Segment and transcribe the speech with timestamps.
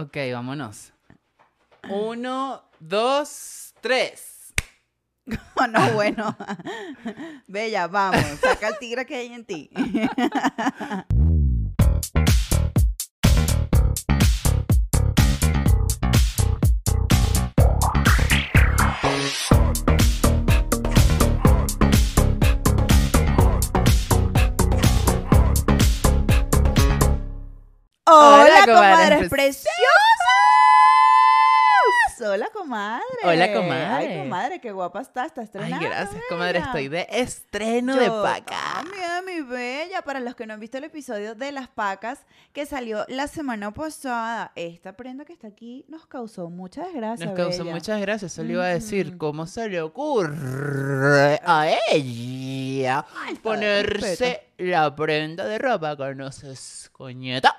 [0.00, 0.94] Ok, vámonos.
[1.90, 4.54] Uno, dos, tres.
[5.56, 6.34] Oh, no, bueno.
[7.46, 8.24] Bella, vamos.
[8.40, 9.70] Saca el tigre que hay en ti.
[28.62, 30.30] Hola, comadres comadres preciosas.
[32.22, 33.04] Hola, comadre.
[33.24, 34.06] Hola, comadre.
[34.06, 35.24] Ay, comadre, qué guapa está.
[35.24, 35.86] Está Ay, estrenando.
[35.86, 36.58] gracias, comadre.
[36.58, 38.56] Estoy de estreno de Yo paca.
[38.74, 40.02] también, mi bella.
[40.02, 43.72] Para los que no han visto el episodio de las pacas que salió la semana
[43.72, 47.24] pasada, esta prenda que está aquí nos causó mucha desgracia.
[47.24, 47.74] Nos causó bella.
[47.74, 48.32] muchas gracias.
[48.32, 49.16] Eso le iba a decir.
[49.16, 53.06] ¿Cómo se le ocurre a ella
[53.42, 57.56] ponerse la prenda de ropa que nos escoñeta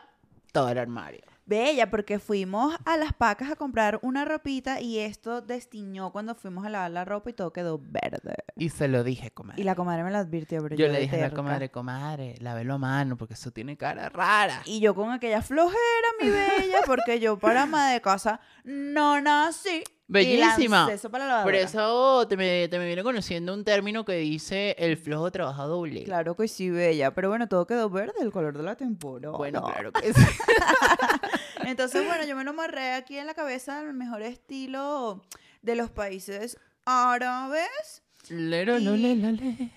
[0.52, 1.31] todo el armario?
[1.52, 6.66] Bella, porque fuimos a las pacas a comprar una ropita y esto destiñó cuando fuimos
[6.66, 8.36] a lavar la ropa y todo quedó verde.
[8.56, 9.62] Y se lo dije, comadre.
[9.62, 12.36] Y la comadre me lo advirtió, pero Yo yo le dije a la comadre, comadre,
[12.40, 14.62] lávelo a mano porque eso tiene cara rara.
[14.64, 15.76] Y yo con aquella flojera,
[16.22, 19.84] mi bella, porque yo para ama de casa no nací.
[20.12, 20.90] Bellísima.
[20.92, 24.76] Eso para la Por eso te me, te me viene conociendo un término que dice
[24.78, 26.04] el flojo trabaja doble.
[26.04, 27.14] Claro que sí, bella.
[27.14, 29.38] Pero bueno, todo quedó verde, el color de la temporada.
[29.38, 30.22] Bueno, claro que sí.
[31.92, 35.22] Entonces, bueno, yo me lo amarré aquí en la cabeza el mejor estilo
[35.62, 38.02] de los países árabes.
[38.30, 39.72] Lero, lo, le, la, le.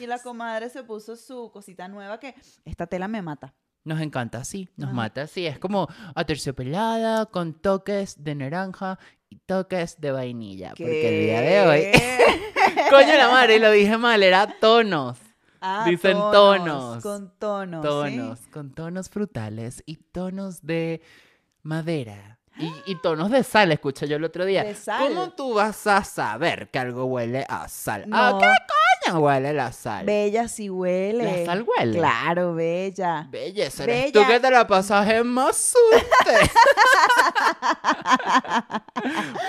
[0.00, 2.34] Y la comadre se puso su cosita nueva que
[2.64, 3.54] esta tela me mata.
[3.84, 5.46] Nos encanta así, nos mata así.
[5.46, 10.70] Es como aterciopelada con toques de naranja y toques de vainilla.
[10.70, 11.86] Porque el día de hoy.
[12.90, 15.18] Coño la madre, lo dije mal, era tonos.
[15.62, 17.02] Ah, Dicen tonos.
[17.02, 17.82] Con tonos.
[17.82, 17.88] ¿sí?
[18.16, 21.00] Tonos, con tonos frutales y tonos de
[21.62, 22.38] madera.
[22.58, 24.62] Y, y tonos de sal, escuché yo el otro día.
[24.64, 25.08] De sal.
[25.08, 28.04] ¿Cómo tú vas a saber que algo huele a sal?
[28.06, 28.16] No.
[28.18, 28.46] ¿A qué
[29.06, 30.04] coño huele la sal?
[30.04, 31.40] Bella sí huele.
[31.40, 31.98] ¿La sal huele?
[31.98, 33.26] Claro, bella.
[33.30, 34.32] Belleza, eres tú Bella.
[34.34, 35.78] que te la pasas en Mazute.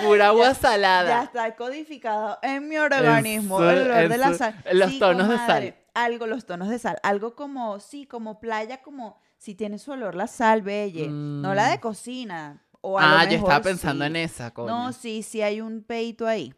[0.02, 1.22] Pura agua Ya salada.
[1.24, 4.54] está codificado en mi organismo el olor de la sal.
[4.72, 5.74] los tonos de sal.
[5.94, 6.98] Algo, los tonos de sal.
[7.02, 11.08] Algo como, sí, como playa, como si tiene su olor la sal, belle.
[11.08, 11.80] No la de Mm.
[11.80, 12.60] cocina.
[12.80, 14.08] O a lo Ah, yo estaba pensando sí.
[14.08, 14.68] en esa, coño.
[14.68, 16.52] No, sí, sí hay un peito ahí.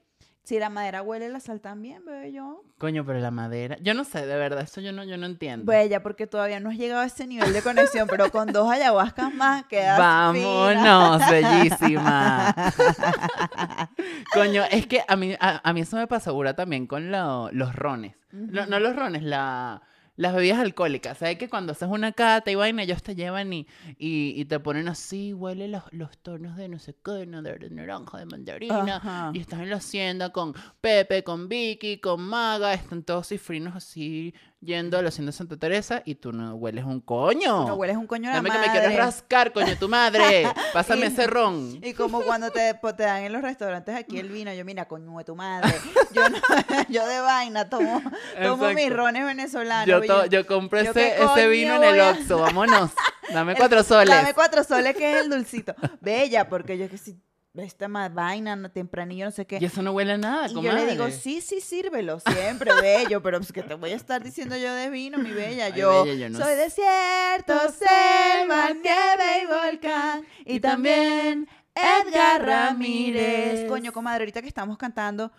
[0.47, 2.63] Si la madera huele la sal también, bello.
[2.79, 3.79] Coño, pero la madera.
[3.83, 5.65] Yo no sé, de verdad, eso yo no, yo no entiendo.
[5.71, 9.35] Bella, porque todavía no has llegado a ese nivel de conexión, pero con dos ayahuascas
[9.35, 10.85] más quedas fina.
[10.85, 12.55] Vámonos, bellísima.
[14.33, 17.51] Coño, es que a mí, a, a mí eso me pasa ahora también con lo-
[17.51, 18.15] los rones.
[18.31, 19.83] No, no los rones, la,
[20.17, 21.19] las bebidas alcohólicas.
[21.19, 23.67] ¿Sabes que cuando haces una cata y vaina, ellos te llevan y,
[23.99, 27.71] y, y te ponen así, huele los, los tonos de no sé qué, no, de
[27.71, 28.97] naranja, de mandarina.
[28.97, 29.31] Ajá.
[29.35, 34.35] Y estás en la hacienda con Pepe, con Vicky, con Maga, están todos cifrinos así
[34.61, 37.67] yendo a la hacienda Santa Teresa y tú no hueles un coño.
[37.67, 40.49] No hueles un coño a la Dame que me quieres rascar, coño, tu madre.
[40.73, 41.79] Pásame Y- ese ron.
[41.83, 45.17] Y como cuando te, te dan en los restaurantes aquí el vino, yo mira, coño
[45.19, 45.73] de tu madre.
[46.13, 46.39] Yo, no,
[46.89, 48.03] yo de vaina tomo,
[48.43, 49.87] tomo mis rones venezolanos.
[49.87, 52.91] Yo, to- yo compré ¿yo ese, ese vino en el Oxxo, vámonos.
[53.33, 54.09] Dame cuatro soles.
[54.15, 55.75] Dame cuatro soles que es el dulcito.
[56.01, 57.21] Bella, porque yo que si
[57.63, 59.59] esta más vaina no, tempranillo, no sé qué.
[59.61, 61.13] Y eso no huele a nada, Y yo le digo, comadre.
[61.13, 64.91] sí, sí, sírvelo, siempre, bello, pero pues que te voy a estar diciendo yo de
[64.91, 65.67] vino, mi bella.
[65.67, 66.57] Ay, Yo, bella, yo no soy sé.
[66.57, 70.27] desierto, selva, nieve y volcán.
[70.45, 73.67] Y también Edgar Ramírez.
[73.69, 75.31] Coño, comadre, ahorita que estamos cantando,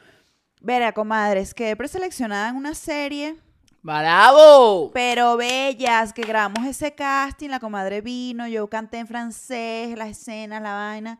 [0.61, 3.35] verá, comadres, quedé preseleccionada en una serie,
[3.83, 4.91] ¡Bravo!
[4.93, 10.61] pero bellas, que grabamos ese casting, la comadre vino, yo canté en francés, las escenas,
[10.61, 11.19] la vaina.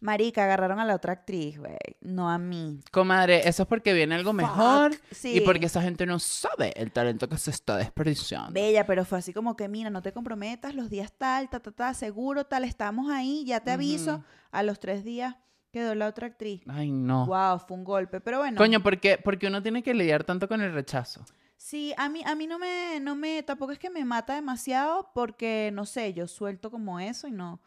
[0.00, 2.80] Marica, agarraron a la otra actriz, güey, no a mí.
[2.90, 5.36] Comadre, eso es porque viene algo mejor sí.
[5.36, 8.52] y porque esa gente no sabe el talento que se está desperdiciando.
[8.52, 11.70] Bella, pero fue así como que, mira, no te comprometas, los días tal, ta, ta,
[11.70, 14.24] ta, seguro, tal, estamos ahí, ya te aviso.
[14.50, 15.36] A los tres días
[15.70, 16.62] quedó la otra actriz.
[16.66, 17.26] Ay, no.
[17.26, 18.56] Wow, fue un golpe, pero bueno.
[18.56, 19.18] Coño, ¿por qué?
[19.18, 21.24] Porque uno tiene que lidiar tanto con el rechazo.
[21.56, 25.10] Sí, a mí, a mí no me, no me, tampoco es que me mata demasiado
[25.14, 27.60] porque, no sé, yo suelto como eso y no,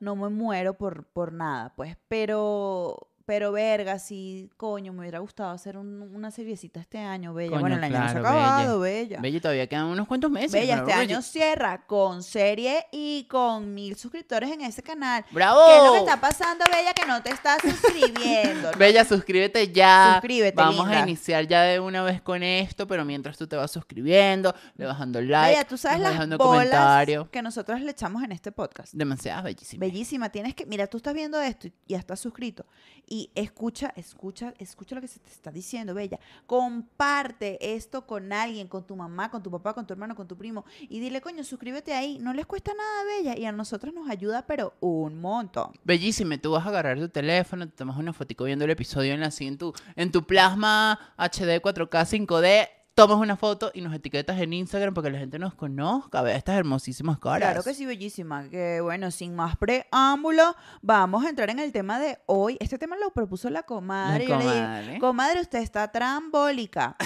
[0.00, 5.50] no me muero por, por nada, pues, pero, Pero verga, sí, coño, me hubiera gustado
[5.50, 7.50] hacer un- una seriecita este año, bella.
[7.50, 9.20] Coño, bueno, el año no se ha claro, acabado, bella.
[9.20, 10.52] Bella, todavía quedan unos cuantos meses.
[10.52, 15.24] Bella, pero este año cierra con serie y con mil suscriptores en ese canal.
[15.32, 15.60] ¡Bravo!
[15.66, 16.92] ¿Qué es lo que está pasando, Bella?
[16.94, 18.70] Que no te estás suscribiendo.
[18.70, 18.78] ¿no?
[18.78, 20.12] Bella, suscríbete ya.
[20.20, 21.00] Suscríbete, Vamos linda.
[21.00, 24.86] a iniciar ya de una vez con esto, pero mientras tú te vas suscribiendo, le
[24.86, 27.28] vas dando like, Bella, tú sabes le vas las dejando bolas comentario.
[27.30, 28.92] que nosotros le echamos en este podcast.
[28.94, 29.80] Demasiadas bellísimas.
[29.80, 32.64] Bellísima, tienes que, mira, tú estás viendo esto y ya estás suscrito
[33.08, 36.18] y escucha, escucha, escucha lo que se te está diciendo, Bella.
[36.46, 40.36] Comparte esto con alguien, con tu mamá, con tu papá, con tu hermano, con tu
[40.36, 44.08] primo y dile, coño, suscríbete ahí, no les cuesta nada, Bella, y a nosotros nos
[44.08, 45.72] ayuda, pero un montón.
[45.84, 49.22] Bellísima, tú vas a agarrar tu teléfono, te tomas una fotico viendo el episodio en,
[49.22, 54.40] así en, tu, en tu plasma HD 4K 5D, tomas una foto y nos etiquetas
[54.40, 57.40] en Instagram para que la gente nos conozca, vea estas hermosísimas caras.
[57.40, 58.48] Claro que sí, bellísima.
[58.48, 62.56] Que bueno, sin más preámbulo, vamos a entrar en el tema de hoy.
[62.58, 64.26] Este tema lo propuso la comadre.
[64.26, 64.98] La Yo le dije, comadre.
[64.98, 66.96] comadre, usted está trambólica.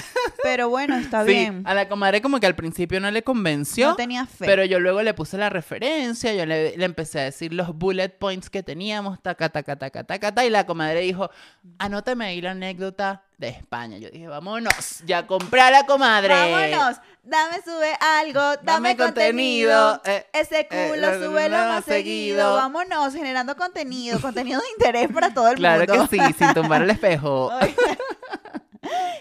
[0.45, 1.63] Pero bueno, está Sí, bien.
[1.67, 3.89] a la comadre como que al principio no le convenció.
[3.89, 4.47] No tenía fe.
[4.47, 8.11] Pero yo luego le puse la referencia, yo le, le empecé a decir los bullet
[8.11, 11.31] points que teníamos, taca, taca, taca, taca, taca, y la comadre dijo,
[11.79, 13.97] anótame ahí la anécdota de España.
[13.99, 16.29] Yo dije, vámonos, ya compré a la comadre.
[16.35, 19.95] Vámonos, dame, sube algo, dame, Dame contenido.
[19.95, 22.37] contenido, eh, Ese eh, culo, lo- lo- súbelo lo- más seguido.
[22.37, 22.55] seguido.
[22.57, 26.07] Vámonos, generando contenido, contenido de interés para todo el Claro mundo.
[26.09, 27.51] que sí, sin tumbar el espejo.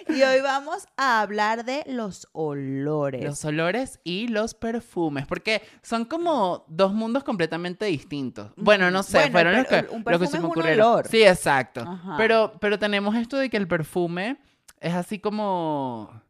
[0.17, 3.23] Y hoy vamos a hablar de los olores.
[3.23, 8.51] Los olores y los perfumes, porque son como dos mundos completamente distintos.
[8.57, 10.45] Bueno, no sé, Bueno, fueron los pero que, un los que perfume se es me
[10.47, 10.87] un ocurrieron.
[10.87, 11.07] olor.
[11.07, 11.81] Sí, exacto.
[11.81, 12.15] Ajá.
[12.17, 14.37] Pero, pero tenemos esto de que el perfume
[14.79, 16.21] es así como,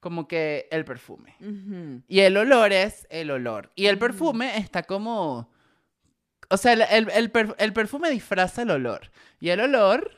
[0.00, 1.34] como que el perfume.
[2.08, 3.72] Y el olor es el olor.
[3.74, 4.06] Y el Ujú.
[4.06, 5.50] perfume está como...
[6.48, 9.10] O sea, el, el- el per- el perfume disfraza el olor.
[9.40, 10.12] Y el olor,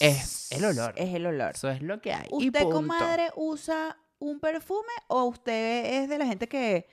[0.00, 0.92] Es el olor.
[0.96, 1.52] Es el olor.
[1.54, 2.26] eso es lo que hay.
[2.30, 2.76] y ¿Usted, punto.
[2.76, 6.88] comadre, usa un perfume o usted es de la gente que,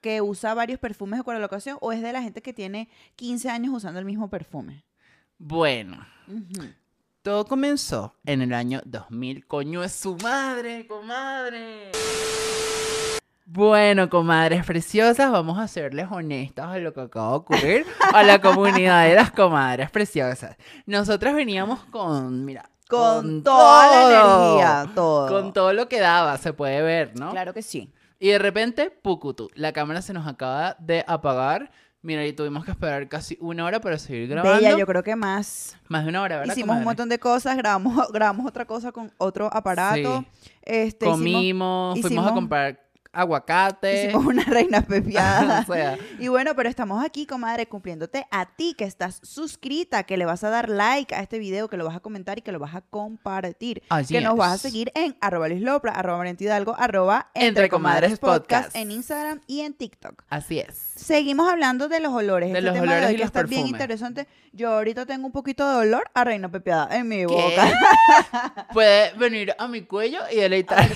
[0.00, 3.48] que usa varios perfumes para la ocasión o es de la gente que tiene 15
[3.50, 4.84] años usando el mismo perfume?
[5.38, 6.06] Bueno,
[7.22, 9.46] todo comenzó en el año 2000.
[9.46, 11.92] Coño, es su madre, comadre.
[13.48, 18.40] Bueno, comadres preciosas, vamos a serles honestas a lo que acaba de ocurrir a la
[18.40, 20.56] comunidad de las comadres preciosas.
[20.84, 25.28] Nosotras veníamos con, mira, Con, toda la todo, energía, todo.
[25.28, 27.30] Con todo lo que daba, se puede ver, ¿no?
[27.30, 27.92] Claro que sí.
[28.18, 31.70] Y de repente, pucutu, la cámara se nos acaba de apagar.
[32.02, 34.56] Mira, y tuvimos que esperar casi una hora para seguir grabando.
[34.56, 35.76] Bella, yo creo que más.
[35.88, 36.52] Más de una hora, ¿verdad?
[36.56, 40.24] Hicimos un montón de cosas, grabamos, grabamos otra cosa con otro aparato.
[40.40, 40.50] Sí.
[40.62, 42.85] Este, hicimos- Comimos, fuimos hicimos- a comprar
[43.20, 44.04] aguacate.
[44.04, 45.64] Hicimos una reina o pepiada.
[45.64, 50.24] sea, Y bueno, pero estamos aquí, comadre, cumpliéndote a ti que estás suscrita, que le
[50.26, 52.58] vas a dar like a este video, que lo vas a comentar y que lo
[52.58, 53.82] vas a compartir.
[53.88, 54.60] Así que nos vas a es.
[54.60, 58.76] seguir en arroba Luis Lopra, arroba Hidalgo, arroba Entre Entre Comadres Comadres Podcast, Podcast.
[58.76, 60.24] en Instagram y en TikTok.
[60.28, 60.76] así es.
[60.96, 62.52] Seguimos hablando de los olores.
[62.52, 64.26] De este los tema olores de hoy y que los está bien interesante.
[64.52, 67.26] Yo ahorita tengo un poquito de olor a reina pepiada en mi ¿Qué?
[67.26, 68.66] boca.
[68.72, 70.88] Puede venir a mi cuello y deleitar.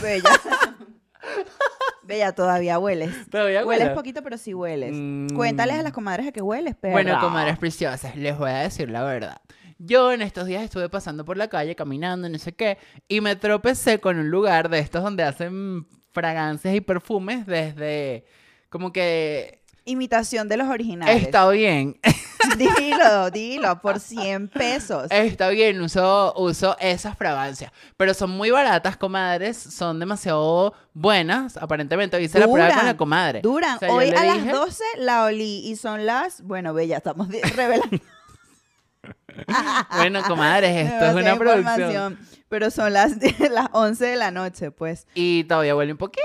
[2.11, 3.11] Bella, todavía hueles.
[3.31, 3.95] Todavía Hueles huele.
[3.95, 4.93] poquito, pero sí hueles.
[4.95, 5.29] Mm.
[5.35, 6.93] Cuéntales a las comadres a qué hueles, perra.
[6.93, 9.41] Bueno, comadres preciosas, les voy a decir la verdad.
[9.79, 12.77] Yo en estos días estuve pasando por la calle, caminando, no sé qué,
[13.09, 18.25] y me tropecé con un lugar de estos donde hacen fragancias y perfumes desde
[18.69, 19.60] como que
[19.91, 21.23] Imitación de los originales.
[21.23, 21.99] está bien,
[22.57, 25.07] Dilo, dilo, por 100 pesos.
[25.11, 32.21] está bien, uso, uso esas fragancias, pero son muy baratas, comadres, son demasiado buenas, aparentemente
[32.23, 33.41] hice la prueba con la comadre.
[33.43, 33.77] Duran.
[33.77, 36.41] O sea, yo Hoy a dije- las 12 la olí y son las.
[36.43, 37.99] Bueno, bella, estamos revelando
[39.97, 42.19] Bueno, comadres, esto es una producción.
[42.51, 43.13] Pero son las,
[43.51, 45.07] las 11 de la noche, pues.
[45.15, 46.21] Y todavía huele un poquito.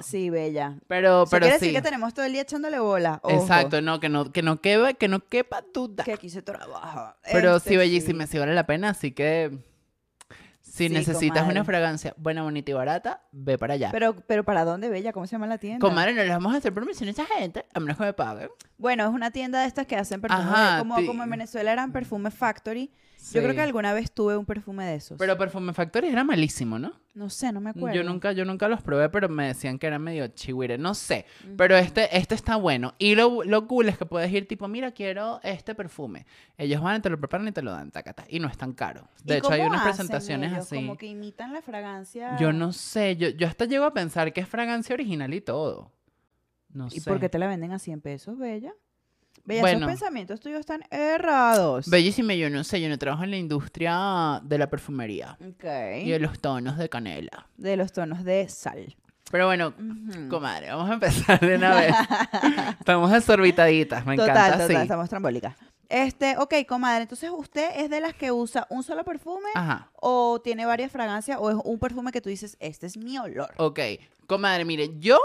[0.00, 0.78] Sí, bella.
[0.86, 1.66] Pero, pero quiere sí.
[1.66, 3.18] decir que tenemos todo el día echándole bola.
[3.24, 6.04] Ojo, Exacto, no, que no, que no quepa, que no quepa duda.
[6.04, 7.16] Que aquí se trabaja.
[7.30, 9.50] Pero Este, sí, bellísima, sí vale la pena, así que
[10.60, 11.52] si Sí, necesitas comadre.
[11.58, 13.88] una fragancia buena, bonita y barata, ve para allá.
[13.90, 15.12] Pero, pero ¿para dónde, bella?
[15.12, 15.80] ¿Cómo se llama la tienda?
[15.80, 18.48] Comadre, no les vamos a hacer promoción a esa gente, a menos que me paguen.
[18.76, 20.46] Bueno, es una tienda de estas que hacen perfumes.
[20.46, 22.92] Ajá, como, como en Venezuela eran Perfume Factory.
[23.32, 25.18] Yo creo que alguna vez tuve un perfume de esos.
[25.18, 26.92] Pero Perfume Factory era malísimo, ¿no?
[27.18, 27.96] no sé, no me acuerdo.
[27.96, 31.26] Yo nunca, yo nunca los probé, pero me decían que era medio chihuire, no sé.
[31.56, 32.94] Pero este, este está bueno.
[32.96, 36.26] Y lo, lo cool es que puedes ir tipo, mira, quiero este perfume.
[36.56, 38.24] Ellos van, te lo preparan y te lo dan, tacata.
[38.28, 39.08] Y no es tan caro.
[39.24, 40.64] ¿Y De hecho, hay unas hacen presentaciones ellos?
[40.64, 40.76] así.
[40.76, 42.36] Como que imitan la fragancia.
[42.38, 45.90] Yo no sé, yo, yo hasta llego a pensar que es fragancia original y todo.
[46.70, 47.10] No ¿Y sé.
[47.10, 48.72] por qué te la venden a 100 pesos, bella?
[49.48, 49.78] Bella, Bueno.
[49.78, 51.88] esos pensamientos tuyos están errados.
[51.88, 55.64] Bellísima, yo no sé, yo no trabajo en la industria de la perfumería Ok.
[56.04, 57.46] y de los tonos de canela.
[57.56, 58.94] De los tonos de sal.
[59.30, 59.72] Pero bueno,
[60.28, 61.94] comadre, vamos a empezar de una vez.
[62.78, 64.82] Estamos desorbitaditas, me Total, encanta total, así.
[64.82, 65.56] estamos trambólicas.
[65.88, 69.90] Este, ok, comadre, entonces usted es de las que usa un solo perfume Ajá.
[69.94, 73.54] o tiene varias fragancias o es un perfume que tú dices, este es mi olor.
[73.56, 73.80] Ok,
[74.26, 75.18] comadre, mire, yo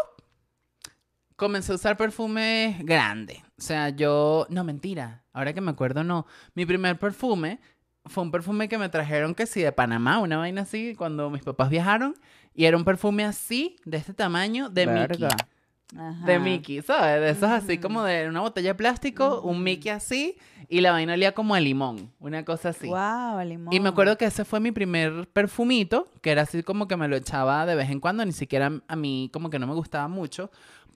[1.36, 3.43] comencé a usar perfume grande.
[3.58, 6.26] O sea, yo, no, mentira, ahora que me acuerdo, no.
[6.56, 7.60] Mi primer perfume
[8.06, 11.44] fue un perfume que me trajeron que sí de Panamá, una vaina así, cuando mis
[11.44, 12.16] papás viajaron.
[12.54, 15.28] Y era un perfume así, de este tamaño, de Mickey.
[15.98, 16.26] Ajá.
[16.26, 17.22] De Mickey, ¿sabes?
[17.22, 19.64] De esos así como de una botella de plástico, un.
[19.64, 22.88] Mickey así, y la vaina olía como a limón, una cosa así.
[22.88, 23.72] Guau, limón.
[23.72, 27.08] Y me acuerdo que ese fue mi primer perfumito, que era así como que me
[27.08, 30.08] lo echaba de vez en cuando, ni siquiera a mí como que no me gustaba
[30.08, 30.50] mucho,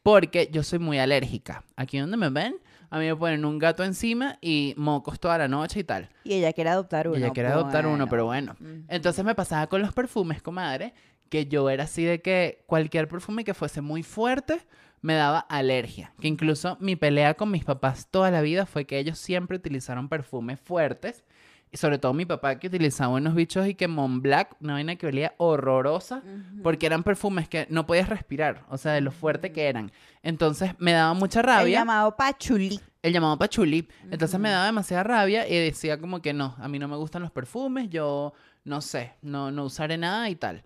[0.08, 1.66] porque yo soy muy alérgica.
[1.76, 2.56] Aquí donde me ven,
[2.90, 6.08] a mí me ponen un gato encima y mocos toda la noche y tal.
[6.24, 7.18] Y ella quiere adoptar uno.
[7.18, 8.56] Y ella quiere adoptar uno, pero bueno.
[8.88, 10.94] Entonces me pasaba con los perfumes, comadre,
[11.28, 14.62] que yo era así de que cualquier perfume que fuese muy fuerte
[15.02, 16.14] me daba alergia.
[16.22, 20.08] Que incluso mi pelea con mis papás toda la vida fue que ellos siempre utilizaron
[20.08, 21.26] perfumes fuertes.
[21.72, 25.08] Y sobre todo mi papá que utilizaba unos bichos y que Montblanc, una vaina que
[25.08, 26.24] olía horrorosa.
[26.64, 29.92] Porque eran perfumes que no podías respirar, o sea, de lo fuerte que eran.
[30.24, 32.80] Entonces me daba mucha El rabia llamado pachulí.
[33.02, 33.88] el llamado pachuli.
[34.10, 37.22] Entonces me daba demasiada rabia y decía como que no, a mí no me gustan
[37.22, 38.34] los perfumes, yo
[38.64, 40.64] no sé, no, no usaré nada y tal.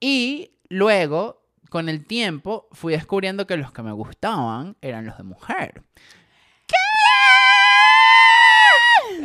[0.00, 5.22] Y luego, con el tiempo, fui descubriendo que los que me gustaban eran los de
[5.24, 5.82] mujer.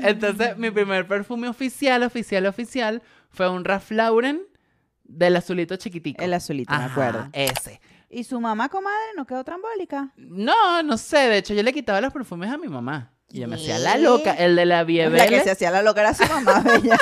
[0.04, 4.42] Entonces, mi primer perfume oficial, oficial, oficial, fue un Ralph Lauren
[5.04, 6.24] del azulito chiquitico.
[6.24, 7.30] El azulito, me acuerdo.
[7.34, 7.80] Ese.
[8.10, 10.12] Y su mamá, comadre, no quedó trambólica.
[10.18, 11.18] No, no sé.
[11.30, 13.12] De hecho, yo le quitaba los perfumes a mi mamá.
[13.30, 14.32] Y ella me hacía la loca.
[14.34, 16.98] El de la La que se hacía la loca era su mamá, bella.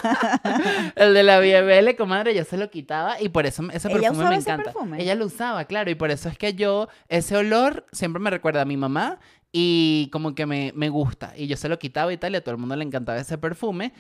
[0.96, 3.22] El de la Viebele, comadre, yo se lo quitaba.
[3.22, 4.64] Y por eso ese ¿Ella perfume usaba me ese encanta.
[4.72, 5.02] perfume?
[5.04, 5.92] Ella lo usaba, claro.
[5.92, 9.20] Y por eso es que yo, ese olor siempre me recuerda a mi mamá.
[9.58, 11.32] Y como que me, me gusta.
[11.38, 12.34] Y yo se lo quitaba y tal.
[12.34, 13.94] Y a todo el mundo le encantaba ese perfume.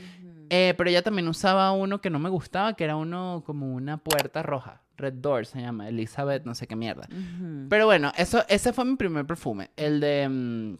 [0.49, 3.95] Eh, pero ella también usaba uno que no me gustaba, que era uno como una
[3.97, 4.81] puerta roja.
[4.97, 5.87] Red Door se llama.
[5.87, 7.07] Elizabeth, no sé qué mierda.
[7.69, 9.69] Pero bueno, eso, ese fue mi primer perfume.
[9.77, 10.77] El de, mm,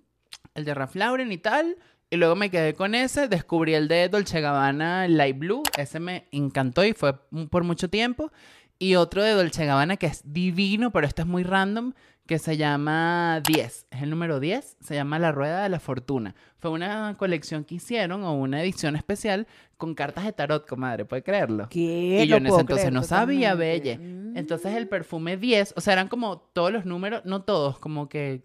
[0.55, 1.77] el de Ralph Lauren y tal.
[2.10, 3.29] Y luego me quedé con ese.
[3.29, 5.63] Descubrí el de Dolce Gabbana Light Blue.
[5.77, 8.29] Ese me encantó y fue m- por mucho tiempo.
[8.77, 11.94] Y otro de Dolce Gabbana que es divino, pero este es muy random,
[12.25, 13.88] que se llama 10.
[13.89, 14.77] Es el número 10.
[14.79, 16.36] Se llama La Rueda de la Fortuna.
[16.58, 21.05] Fue una colección que hicieron o una edición especial con cartas de tarot, comadre.
[21.05, 21.70] ¿Puede creerlo?
[21.70, 22.24] ¿Qué?
[22.24, 23.53] Y yo en ese entonces creer no sabía.
[23.53, 24.00] Belle.
[24.36, 28.44] Entonces el perfume 10, o sea, eran como todos los números, no todos, como que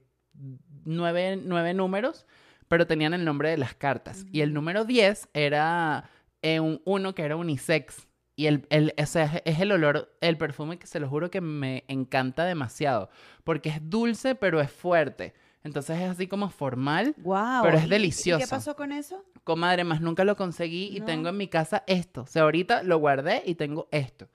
[0.85, 2.27] nueve, nueve números,
[2.69, 4.27] pero tenían el nombre de las cartas.
[4.31, 6.11] Y el número 10 era
[6.43, 8.07] eh, un, uno que era unisex.
[8.41, 11.43] Y el, el, o sea, es- el olor, el perfume que se lo juro que
[11.43, 13.11] me encanta demasiado.
[13.45, 15.35] Porque es dulce, pero es fuerte.
[15.63, 17.15] Entonces es así como formal.
[17.19, 18.43] Guau, pero es ¿y- ¿Y delicioso.
[18.43, 19.23] qué pasó con eso?
[19.45, 21.05] Comadre, más nunca lo conseguí y No.
[21.05, 22.23] tengo en mi casa esto.
[22.23, 24.27] O sea, ahorita lo guardé y tengo esto.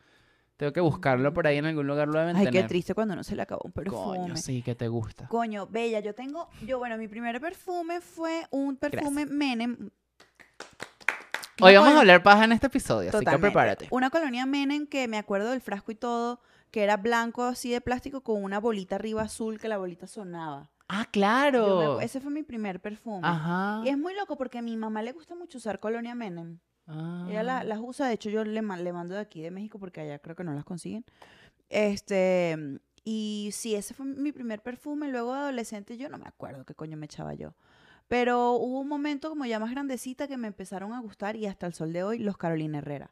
[0.56, 2.68] Tengo que buscarlo por ahí en algún lugar, lo deben Ay, qué tener.
[2.68, 4.20] triste cuando no se le acabó un perfume.
[4.20, 5.28] Coño, sí, que te gusta.
[5.28, 9.90] Coño, bella, yo tengo, yo bueno, mi primer perfume fue un perfume Menem.
[11.62, 13.88] Hoy vamos a hablar paja en este episodio, así que prepárate.
[13.92, 17.80] Una colonia Menem que me acuerdo del frasco y todo, que era blanco así de
[17.82, 20.70] plástico con una bolita arriba azul que la bolita sonaba.
[20.88, 22.00] Ah, me claro.
[22.02, 23.22] ese fue mi primer perfume.
[23.28, 23.82] Ajá.
[23.86, 26.60] Y es muy loco porque a mi mamá le gusta mucho usar colonia Menem.
[26.88, 27.64] Ella la- Ah.
[27.64, 30.36] las usa, de hecho yo le, le mando de aquí de México porque allá creo
[30.36, 31.04] que no las consiguen.
[31.70, 35.08] Este, y sí, ese fue mi primer perfume.
[35.10, 37.56] Luego de adolescente yo no me acuerdo qué coño me echaba yo.
[38.08, 41.66] Pero hubo un momento como ya más grandecita que me empezaron a gustar y hasta
[41.66, 43.12] el sol de hoy los Carolina Herrera.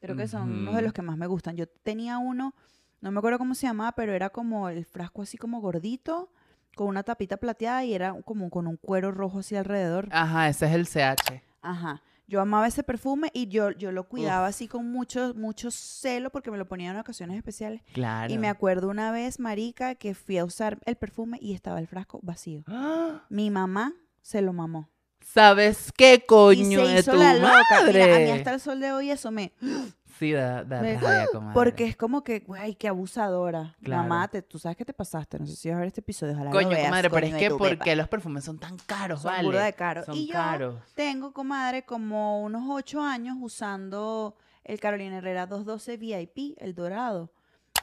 [0.00, 1.56] Creo que son unos de los que más me gustan.
[1.56, 2.54] Yo tenía uno,
[3.00, 6.30] no me acuerdo cómo se llamaba, pero era como el frasco así como gordito,
[6.76, 10.08] con una tapita plateada y era como con un cuero rojo así alrededor.
[10.12, 11.42] Ajá, ese es el CH.
[11.62, 12.02] Ajá.
[12.28, 16.50] Yo amaba ese perfume y yo, yo lo cuidaba así con mucho, mucho celo porque
[16.50, 17.82] me lo ponía en ocasiones especiales.
[17.92, 18.32] Claro.
[18.32, 21.86] Y me acuerdo una vez, marica, que fui a usar el perfume y estaba el
[21.86, 22.64] frasco vacío.
[22.66, 23.22] ¡Ah!
[23.30, 23.94] Mi mamá
[24.26, 24.88] se lo mamó.
[25.20, 27.82] ¿Sabes qué y coño de tu la loca.
[27.86, 28.32] Mira, a mí madre?
[28.32, 29.52] hasta el sol de hoy eso me...
[30.18, 31.52] Sí, da, da me- rabia, comadre.
[31.54, 33.76] porque es como que, güey, qué abusadora.
[33.82, 34.02] Claro.
[34.04, 35.38] Mamá, te, tú sabes que te pasaste.
[35.38, 36.32] No sé si vas a ver este episodio.
[36.32, 37.84] Ojalá lo Coño, veas, comadre, pero es que tu ¿por pepa.
[37.84, 39.58] qué los perfumes son tan caros, Son vale?
[39.58, 40.06] de caros.
[40.06, 40.76] Son Y yo caros.
[40.94, 47.30] Tengo, comadre, como unos ocho años usando el Carolina Herrera 212 VIP, el dorado.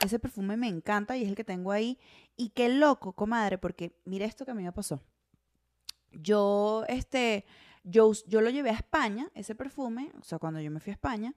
[0.04, 2.00] Ese perfume me encanta y es el que tengo ahí.
[2.36, 5.02] Y qué loco, comadre, porque mira esto que a mí me pasó.
[6.14, 7.46] Yo, este,
[7.84, 10.94] yo, yo lo llevé a España, ese perfume, o sea, cuando yo me fui a
[10.94, 11.36] España,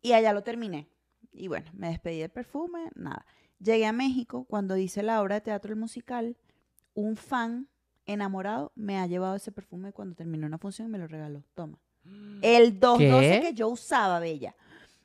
[0.00, 0.88] y allá lo terminé.
[1.32, 3.24] Y bueno, me despedí del perfume, nada.
[3.58, 6.36] Llegué a México, cuando hice la obra de teatro el musical,
[6.94, 7.68] un fan
[8.06, 11.42] enamorado me ha llevado ese perfume cuando terminó una función y me lo regaló.
[11.54, 11.78] Toma.
[12.42, 13.40] El 212 ¿Qué?
[13.48, 14.56] que yo usaba, bella.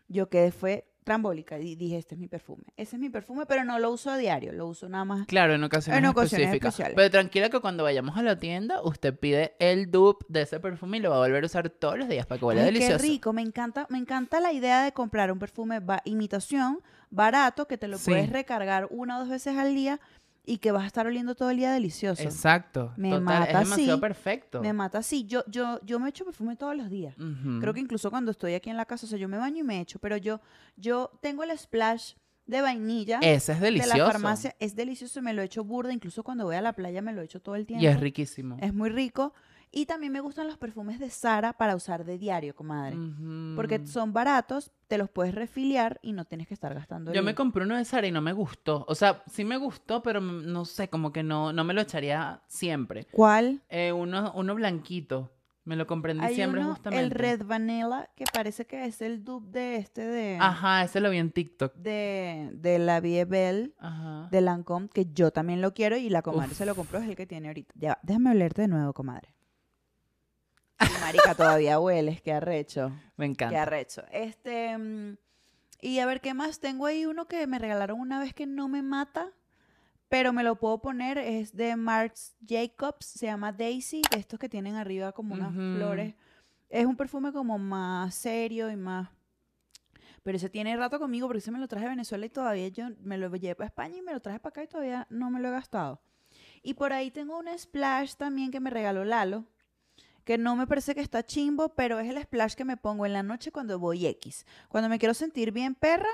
[0.08, 2.64] Yo quedé, fue trambólica y dije, este es mi perfume.
[2.76, 5.26] Ese es mi perfume, pero no lo uso a diario, lo uso nada más.
[5.26, 6.74] Claro, en ocasiones, En ocasiones específicas.
[6.74, 6.96] especiales.
[6.96, 10.98] Pero tranquila que cuando vayamos a la tienda, usted pide el dupe de ese perfume
[10.98, 12.98] y lo va a volver a usar todos los días para que huela delicioso.
[12.98, 17.68] Qué rico, me encanta, me encanta la idea de comprar un perfume ba- imitación, barato,
[17.68, 18.12] que te lo Sí.
[18.12, 20.00] puedes recargar una o dos veces al día
[20.48, 22.24] y que vas a estar oliendo todo el día delicioso.
[22.24, 22.94] Exacto.
[22.96, 24.62] Me total, mata es demasiado así, perfecto.
[24.62, 25.26] Me mata así.
[25.26, 27.16] Yo, yo, yo me echo perfume todos los días.
[27.60, 29.64] Creo que incluso cuando estoy aquí en la casa, o sea, yo me baño y
[29.64, 30.40] me echo, pero yo,
[30.78, 32.14] yo tengo el splash
[32.46, 33.94] de vainilla Ese es delicioso.
[33.94, 34.56] de la farmacia.
[34.60, 37.42] Es delicioso, me lo echo burda, incluso cuando voy a la playa me lo echo
[37.42, 37.84] todo el tiempo.
[37.84, 38.56] Y es riquísimo.
[38.62, 39.34] Es muy rico.
[39.72, 42.96] Y también me gustan los perfumes de Sara para usar de diario, comadre.
[43.56, 47.12] Porque son baratos, te los puedes refiliar y no tienes que estar gastando.
[47.14, 48.86] Yo el- me compré uno de Sara y no me gustó.
[48.88, 52.42] O sea, sí me gustó, pero no sé, como que no, no me lo echaría
[52.48, 53.06] siempre.
[53.12, 53.62] ¿Cuál?
[53.70, 55.34] Eh, uno, uno blanquito.
[55.66, 57.04] Me lo compré en Hay diciembre uno, justamente.
[57.04, 61.10] el Red Vanilla, que parece que es el dupe de este de, Ajá, ese lo
[61.10, 61.76] vi en TikTok.
[61.76, 64.30] de, de la Vie Belle Ajá.
[64.32, 66.58] de Lancôme, que yo también lo quiero y la comadre Uf.
[66.58, 67.74] se lo compró, es el que tiene ahorita.
[67.78, 69.34] Ya, déjame olerte de nuevo, comadre.
[70.80, 72.90] Y, marica, todavía hueles, qué arrecho.
[73.18, 73.64] Me Qué encanta.
[73.64, 74.04] arrecho.
[74.12, 75.18] Este, mm,
[75.82, 76.60] y a ver, ¿qué más?
[76.60, 79.32] Tengo ahí uno que me regalaron una vez que no me mata,
[80.10, 81.18] pero me lo puedo poner.
[81.18, 82.16] Es de Marc
[82.48, 86.14] Jacobs, se llama Daisy, de estos que tienen arriba como unas flores.
[86.70, 89.10] Es un perfume como más serio y más...
[90.24, 92.90] Pero ese tiene rato conmigo porque ese me lo traje de Venezuela y todavía yo
[93.02, 95.40] me lo llevé para España y me lo traje para acá y todavía no me
[95.40, 96.02] lo he gastado.
[96.62, 99.46] Y por ahí tengo un splash también que me regaló Lalo,
[100.28, 103.14] que no me parece que está chimbo, pero es el splash que me pongo en
[103.14, 104.46] la noche cuando voy X.
[104.68, 106.10] Cuando me quiero sentir bien perra,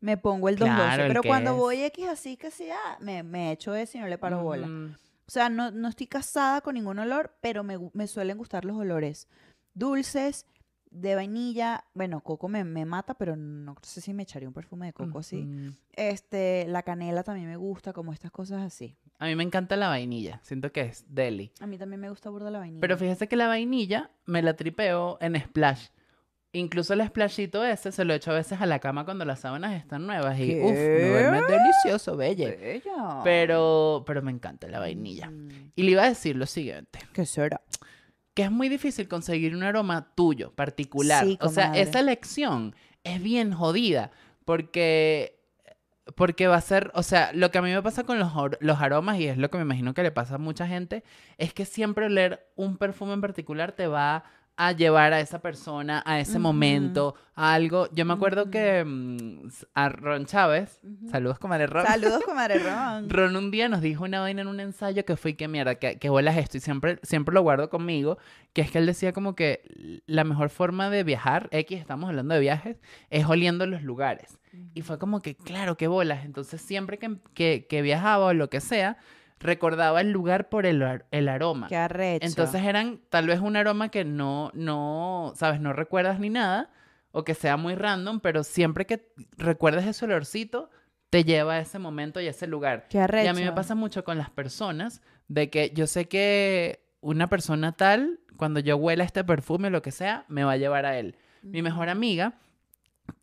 [0.00, 0.86] me pongo el 212.
[0.86, 1.56] Claro, el pero cuando es.
[1.56, 4.66] voy X así que sí, ah, me, me echo ese y no le paro bola.
[4.66, 8.76] O sea, no, no estoy casada con ningún olor, pero me, me suelen gustar los
[8.76, 9.28] olores
[9.72, 10.44] dulces,
[10.90, 11.84] de vainilla.
[11.94, 15.20] Bueno, coco me, me mata, pero no sé si me echaría un perfume de coco
[15.20, 15.74] así.
[15.92, 18.98] Este, la canela también me gusta, como estas cosas así.
[19.18, 20.40] A mí me encanta la vainilla.
[20.42, 21.52] Siento que es deli.
[21.60, 22.80] A mí también me gusta burda la vainilla.
[22.80, 25.86] Pero fíjese que la vainilla me la tripeo en splash.
[26.52, 29.74] Incluso el splashito ese se lo echo a veces a la cama cuando las sábanas
[29.74, 30.38] están nuevas.
[30.38, 30.60] Y ¿Qué?
[30.62, 32.56] uff, me duerme delicioso, belle.
[32.56, 33.20] Bella.
[33.24, 35.30] Pero, pero me encanta la vainilla.
[35.30, 37.00] Mm, Y le iba a decir lo siguiente.
[37.12, 37.60] ¿Qué será?
[38.34, 41.24] que es muy difícil conseguir un aroma tuyo, particular.
[41.24, 42.74] Sí, o sea, esa elección
[43.04, 44.10] es bien jodida
[44.44, 45.38] porque
[46.16, 48.80] porque va a ser, o sea, lo que a mí me pasa con los, los
[48.80, 51.02] aromas y es lo que me imagino que le pasa a mucha gente,
[51.38, 54.24] es que siempre oler un perfume en particular te va
[54.56, 57.88] a llevar a esa persona, a ese momento, a algo.
[57.92, 61.84] Yo me acuerdo que mm, a Ron Chávez, saludos comadre Ron.
[61.86, 63.10] Saludos, comadre Ron.
[63.10, 65.74] Ron un día nos dijo una vaina en un ensayo que fue y que mierda,
[65.74, 68.18] que, que bolas esto y siempre, siempre lo guardo conmigo,
[68.52, 72.34] que es que él decía como que la mejor forma de viajar, X, estamos hablando
[72.34, 72.76] de viajes,
[73.10, 74.38] es oliendo los lugares.
[74.72, 76.24] Y fue como que, claro, qué bolas.
[76.24, 78.98] Entonces siempre que, que, que viajaba o lo que sea,
[79.40, 81.68] recordaba el lugar por el, ar- el aroma.
[81.68, 82.26] Qué arrecho.
[82.26, 86.70] Entonces eran tal vez un aroma que no, no, sabes, no recuerdas ni nada,
[87.12, 90.70] o que sea muy random, pero siempre que recuerdes ese olorcito,
[91.10, 92.86] te lleva a ese momento y a ese lugar.
[92.88, 93.24] Qué arrecho.
[93.26, 97.28] Y a mí me pasa mucho con las personas, de que yo sé que una
[97.28, 100.86] persona tal, cuando yo huela este perfume o lo que sea, me va a llevar
[100.86, 101.16] a él.
[101.42, 102.34] Mi mejor amiga,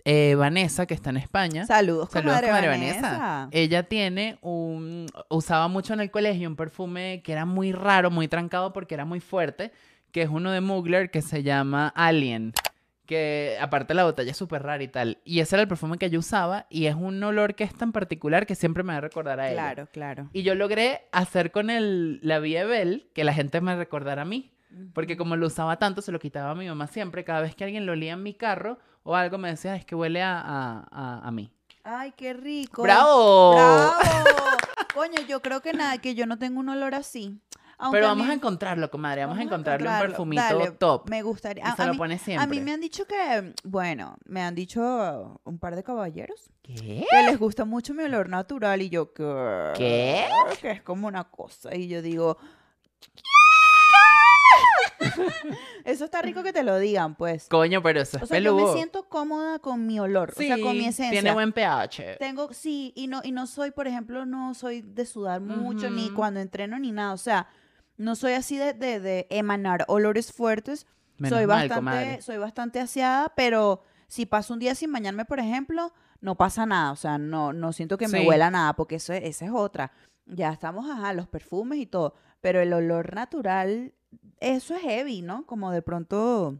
[0.03, 3.01] eh, Vanessa, que está en España, Saludos, Saludos, comadre, comadre Vanessa.
[3.01, 3.49] Vanessa.
[3.51, 8.27] ella tiene un, usaba mucho en el colegio un perfume que era muy raro, muy
[8.27, 9.71] trancado porque era muy fuerte,
[10.11, 12.53] que es uno de Mugler que se llama Alien,
[13.05, 15.19] que aparte la botella es súper rara y tal.
[15.23, 17.91] Y ese era el perfume que yo usaba y es un olor que es tan
[17.91, 19.61] particular que siempre me va a recordar a ella.
[19.61, 20.29] Claro, claro.
[20.33, 24.25] Y yo logré hacer con el, la Vie Belle que la gente me recordara a
[24.25, 24.51] mí.
[24.93, 27.25] Porque como lo usaba tanto, se lo quitaba a mi mamá siempre.
[27.25, 29.95] Cada vez que alguien lo olía en mi carro o algo, me decía, es que
[29.95, 31.51] huele a, a, a- a mí.
[31.83, 32.83] Ay, qué rico.
[32.83, 33.53] ¡Bravo!
[33.55, 33.93] ¡Bravo!
[34.93, 37.39] Coño, yo creo que nada, que yo no tengo un olor así.
[37.77, 39.21] Aunque Pero a vamos mí- a encontrarlo, comadre.
[39.25, 41.09] Vamos, a encontrarle un perfumito Dale, top.
[41.09, 41.63] Me gustaría.
[41.63, 42.47] Y A, se a lo mí, pone a siempre.
[42.47, 47.03] mí me han dicho que, bueno, me han dicho un par de caballeros ¿Qué?
[47.09, 50.25] que les gusta mucho mi olor natural y yo que ¿Qué?
[50.61, 52.37] que es como una cosa y yo digo
[55.85, 58.53] eso está rico que te lo digan pues Coño, pero eso es o sea yo
[58.55, 58.67] peludo.
[58.67, 62.17] me siento cómoda con mi olor Sí, o sea con mi esencia tiene buen pH.
[62.19, 66.09] tengo sí y no y no soy por ejemplo no soy de sudar mucho ni
[66.11, 67.47] cuando entreno ni nada o sea
[67.97, 70.87] no soy así de, de, de emanar olores fuertes.
[71.19, 72.21] Menos soy mal, bastante, comadre.
[72.23, 76.93] soy bastante aseada, pero si paso un día sin bañarme, por ejemplo, no pasa nada.
[76.93, 79.91] O sea, no, no siento que me huela nada, porque eso, es- esa es otra.
[80.25, 82.15] Ya estamos, ajá, los perfumes y todo.
[82.39, 83.93] Pero el olor natural,
[84.39, 85.45] eso es heavy, ¿no?
[85.45, 86.55] Como de pronto.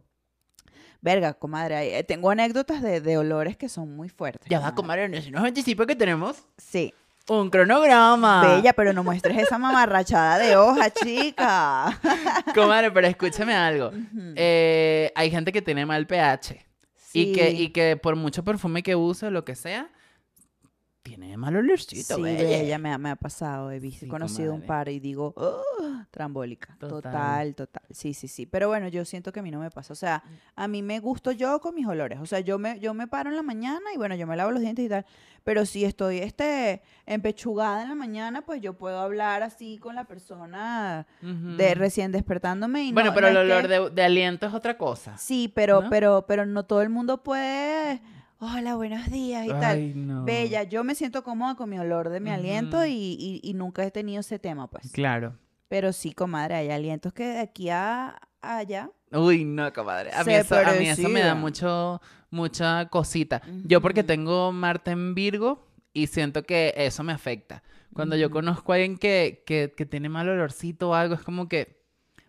[1.00, 4.48] Verga, comadre, eh, tengo anécdotas de, de olores que son muy fuertes.
[4.48, 5.08] Ya va, comadre.
[5.08, 6.94] no nos anticipa que tenemos Sí.
[7.28, 8.46] un cronograma.
[8.56, 11.98] Bella, pero no muestres esa mamarrachada de hoja, chica.
[12.54, 13.90] Comadre, pero escúchame algo.
[14.36, 16.64] Eh, hay gente que tiene mal pH.
[17.14, 17.62] Y, que, Sí.
[17.64, 19.90] y que por mucho perfume que use o lo que sea,
[21.02, 22.44] tiene mal olorcito, Sí, bella.
[22.44, 24.66] bella, me ha, me ha pasado, he visto, Sí, he conocido un comadre.
[24.68, 25.60] par y digo, "Oh,
[26.10, 26.76] trambólica.
[26.78, 27.02] Total.
[27.02, 27.54] Total.
[27.54, 28.46] total, Sí, sí, sí.
[28.46, 29.92] Pero bueno, yo siento que a mí no me pasa.
[29.92, 30.22] O sea,
[30.54, 32.20] a mí me gusto yo con mis olores.
[32.20, 34.50] O sea, yo me, yo me paro en la mañana y bueno, yo me lavo
[34.52, 35.04] los dientes y tal.
[35.44, 40.04] Pero si estoy este, empechugada en la mañana, pues yo puedo hablar así con la
[40.04, 41.28] persona de
[41.70, 41.74] Ujú.
[41.78, 42.84] recién despertándome.
[42.84, 45.18] Y Bueno, no- pero no el es olor de, de aliento es otra cosa.
[45.18, 45.90] Sí, pero, ¿no?
[45.90, 48.00] pero, pero no todo el mundo puede.
[48.44, 49.76] Hola, buenos días y tal.
[49.76, 50.24] Ay, no.
[50.24, 53.84] Bella, yo me siento cómoda con mi olor de mi aliento y, y- y nunca
[53.84, 54.90] he tenido ese tema, pues.
[54.90, 55.38] Claro.
[55.68, 58.90] Pero sí, comadre, hay alientos que de aquí a allá.
[59.12, 60.10] Uy, no, comadre.
[60.12, 62.00] A mí, eso, a mí eso me da mucho,
[62.30, 63.42] mucha cosita.
[63.64, 67.62] Yo porque tengo Marte en Virgo y siento que eso me afecta.
[67.94, 71.48] Cuando yo conozco a alguien que, que, que tiene mal olorcito o algo, es como
[71.48, 71.80] que...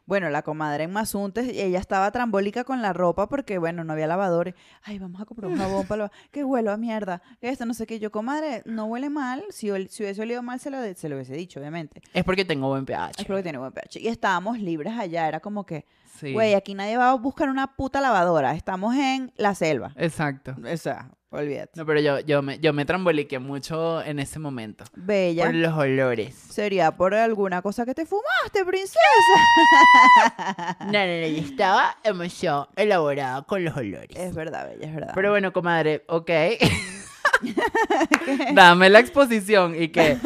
[0.05, 4.05] Bueno, la comadre en Mazuntes, ella estaba trambólica con la ropa porque, bueno, no había
[4.07, 4.53] lavadores.
[4.83, 6.11] Ay, vamos a comprar un jabón para lavar.
[6.31, 7.21] Que huelo a mierda.
[7.39, 7.99] Que esto, no sé qué.
[7.99, 9.43] Yo, comadre, no huele mal.
[9.49, 12.01] Si, ol- si hubiese olido mal, se lo, de- se lo hubiese dicho, obviamente.
[12.13, 13.21] Es porque tengo buen pH.
[13.21, 13.99] Es porque tiene buen pH.
[14.01, 15.27] Y estábamos libres allá.
[15.27, 15.85] Era como que,
[16.19, 16.33] Sí.
[16.33, 18.53] güey, aquí nadie va a buscar una puta lavadora.
[18.55, 19.93] Estamos en la selva.
[19.95, 20.55] Exacto.
[20.71, 21.71] O sea, olvídate.
[21.75, 24.85] No, pero yo, yo, me, yo me tramboliqué mucho en ese momento.
[24.95, 25.45] Bella.
[25.45, 26.35] Por los olores.
[26.35, 28.99] Sería por alguna cosa que te fumaste, princesa.
[30.79, 34.15] No, no, no, yo estaba demasiado elaborada con los olores.
[34.15, 35.11] Es verdad, bella, es verdad.
[35.15, 36.29] Pero bueno, comadre, ok.
[38.53, 40.17] Dame la exposición y que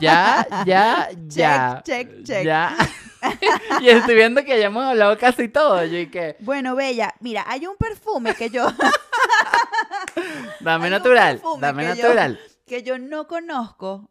[0.00, 1.82] ya, ya, ya.
[1.84, 2.44] check, check.
[2.44, 2.76] Ya.
[3.80, 5.84] y estoy viendo que ya hemos hablado casi todo.
[5.84, 8.66] Yo y que Bueno, Bella, mira, hay un perfume que yo,
[10.60, 12.40] dame Hay natural, dame que yo- natural.
[12.66, 14.08] que yo no conozco.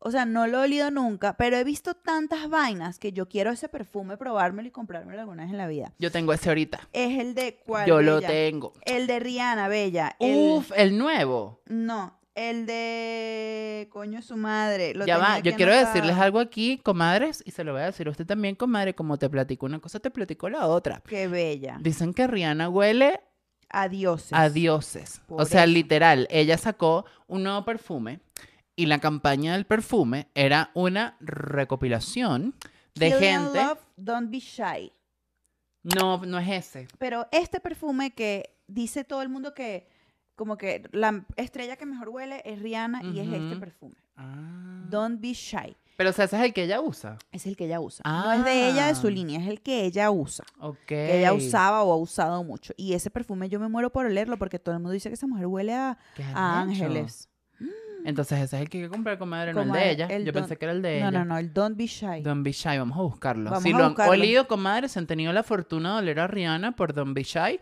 [0.00, 3.50] O sea, no lo he olido nunca, pero he visto tantas vainas que yo quiero
[3.50, 5.92] ese perfume, probármelo y comprármelo alguna vez en la vida.
[5.98, 6.88] Yo tengo ese ahorita.
[6.92, 8.74] Es el de cuál, Yo lo tengo.
[8.84, 10.14] El de Rihanna, Bella.
[10.20, 11.60] El, Uf, el nuevo.
[11.66, 13.67] No, el de
[13.98, 14.94] coño su madre.
[14.94, 18.06] Lo ya va, yo quiero decirles algo aquí, comadres, y se lo voy a decir
[18.06, 21.02] a usted también, comadre, como te platico una cosa, te platico la otra.
[21.04, 21.78] Qué bella.
[21.80, 23.20] Dicen que Rihanna huele
[23.68, 25.20] a dioses.
[25.26, 25.72] Por o sea, eso.
[25.72, 28.20] literal, ella sacó un nuevo perfume
[28.76, 32.54] y la campaña del perfume era una recopilación
[32.94, 33.64] de gente.
[33.64, 34.92] Love, don't be shy.
[35.82, 36.86] No, no es ese.
[36.98, 39.88] Pero este perfume que dice todo el mundo que
[40.38, 43.96] como que la estrella que mejor huele es Rihanna y es este perfume.
[44.16, 44.84] Ah.
[44.88, 45.76] Don't be shy.
[45.98, 47.18] Pero o sea, ese es el que ella usa.
[47.32, 48.02] Es el que ella usa.
[48.06, 49.10] No es de ella, de su Ah.
[49.10, 50.44] línea, es el que ella usa.
[50.60, 50.78] Ok.
[50.86, 52.72] Que ella usaba o ha usado mucho.
[52.76, 55.26] Y ese perfume yo me muero por olerlo porque todo el mundo dice que esa
[55.26, 55.98] mujer huele a,
[56.34, 57.28] a ángeles.
[58.04, 60.06] Entonces ese es el que hay que comprar, comadre, no el de ella.
[60.06, 61.18] el Yo don- pensé que era el de No, ella.
[61.18, 62.22] no, no, el Don't be shy.
[62.22, 63.50] Don't Be Shy, vamos a buscarlo.
[63.50, 64.12] Vamos si a lo han buscarlo.
[64.12, 67.58] olido, comadre, si han tenido la fortuna de oler a Rihanna por Don't Be Shy,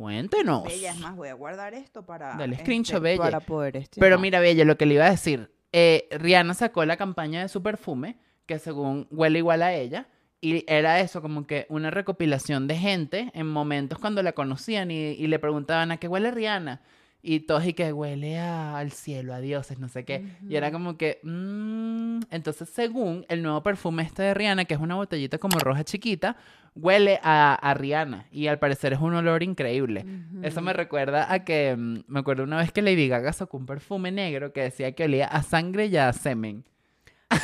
[0.00, 0.64] cuéntenos.
[0.64, 2.34] Bella, es más, voy a guardar esto para.
[2.36, 3.22] Dale este, screenshot, Bella.
[3.22, 4.00] Para poder este.
[4.00, 4.22] Pero no.
[4.22, 5.50] mira, Bella, lo que le iba a decir.
[5.72, 10.08] eh, Rihanna sacó la campaña de su perfume, que según huele igual a ella,
[10.40, 14.94] y era eso, como que una recopilación de gente en momentos cuando la conocían y,
[14.94, 16.80] y le preguntaban a qué huele Rihanna.
[17.22, 20.24] Y todos y que huele a- al cielo, a dioses, no sé qué.
[20.48, 24.80] Y era como que, mm, entonces según el nuevo perfume este de Rihanna, que es
[24.80, 26.36] una botellita como roja chiquita,
[26.74, 28.26] huele a, a Rihanna.
[28.32, 30.04] Y al parecer es un olor increíble.
[30.42, 33.66] Eso me recuerda a que, mm, me acuerdo una vez que Lady Gaga sacó un
[33.66, 36.64] perfume negro que decía que olía a sangre y a semen.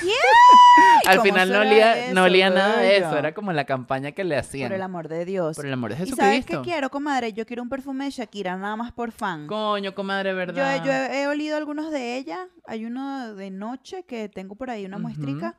[1.06, 4.24] Al ¿Cómo final no olía, no olía nada de eso, era como la campaña que
[4.24, 4.68] le hacían.
[4.68, 5.56] Por el amor de Dios.
[5.56, 6.62] Por el amor de ¿Y sabes Jesucristo.
[6.62, 7.32] qué quiero, comadre?
[7.32, 9.46] Yo quiero un perfume de Shakira, nada más por fan.
[9.46, 10.84] Coño, comadre, ¿verdad?
[10.84, 12.48] yo he, he olido algunos de ella.
[12.66, 15.56] Hay uno de noche que tengo por ahí, una muestrica.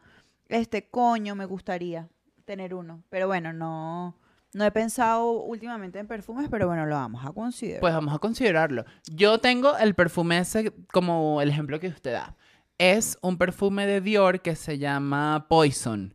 [0.49, 2.07] Este, coño, me gustaría
[2.45, 3.03] tener uno.
[3.09, 4.17] Pero bueno, no,
[4.53, 7.81] no he pensado últimamente en perfumes, pero bueno, lo vamos a considerar.
[7.81, 8.85] Pues vamos a considerarlo.
[9.11, 12.35] Yo tengo el perfume ese como el ejemplo que usted da.
[12.77, 16.13] Es un perfume de Dior que se llama Poison.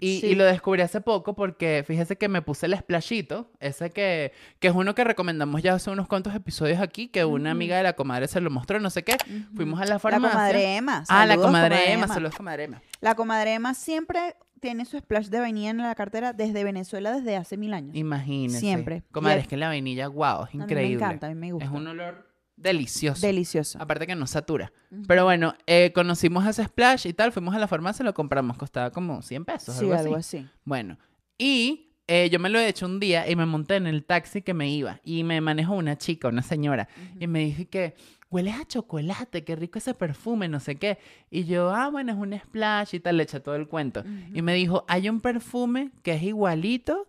[0.00, 0.26] Y, sí.
[0.26, 4.68] y lo descubrí hace poco porque fíjese que me puse el splashito, ese que, que
[4.68, 7.94] es uno que recomendamos ya hace unos cuantos episodios aquí, que una amiga de la
[7.94, 9.16] comadre se lo mostró, no sé qué.
[9.56, 10.30] Fuimos a la La farmacia.
[10.30, 11.02] comadre Emma.
[11.08, 12.82] ah, la comadre Emma, saludos comadre Emma.
[13.00, 17.36] La comadre Emma siempre tiene su splash de vainilla en la cartera desde Venezuela desde
[17.36, 17.96] hace mil años.
[17.96, 18.60] Imagínese.
[18.60, 19.02] Siempre.
[19.12, 20.98] Comadre, es que la vainilla, wow, es A mí increíble.
[20.98, 21.64] me encanta, a mí me gusta.
[21.66, 22.27] Es un olor
[22.60, 23.26] delicioso.
[23.26, 23.78] Delicioso.
[23.80, 24.72] Aparte que no satura.
[25.06, 28.90] Pero bueno, eh, conocimos ese splash y tal, fuimos a la farmacia, lo compramos, costaba
[28.90, 30.38] como 100 pesos, Sí, algo algo así.
[30.38, 30.46] así.
[30.64, 30.98] Bueno,
[31.38, 34.42] y eh, yo me lo he hecho un día y me monté en el taxi
[34.42, 36.88] que me iba y me manejó una chica, una señora,
[37.20, 37.94] y me dijo que
[38.30, 40.98] hueles a chocolate, qué rico ese perfume, no sé qué.
[41.30, 44.04] Y yo, ah, bueno, es un splash y tal, le eché todo el cuento.
[44.34, 47.08] Y me dijo, hay un perfume que es igualito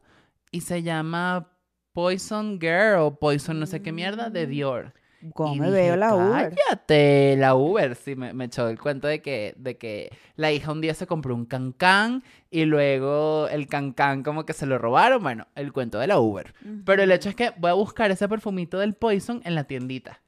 [0.51, 1.49] y se llama
[1.93, 4.49] Poison Girl o Poison no sé qué mierda de Mm.
[4.49, 4.93] Dior.
[5.33, 6.55] ¿Cómo Y me dije, veo la Uber?
[6.55, 7.95] Cállate, la Uber.
[7.95, 11.07] Sí, me, me echó el cuento de que, de que la hija un día se
[11.07, 15.21] compró un cancán y luego el cancán como que se lo robaron.
[15.21, 16.53] Bueno, el cuento de la Uber.
[16.85, 20.21] Pero el hecho es que voy a buscar ese perfumito del Poison en la tiendita.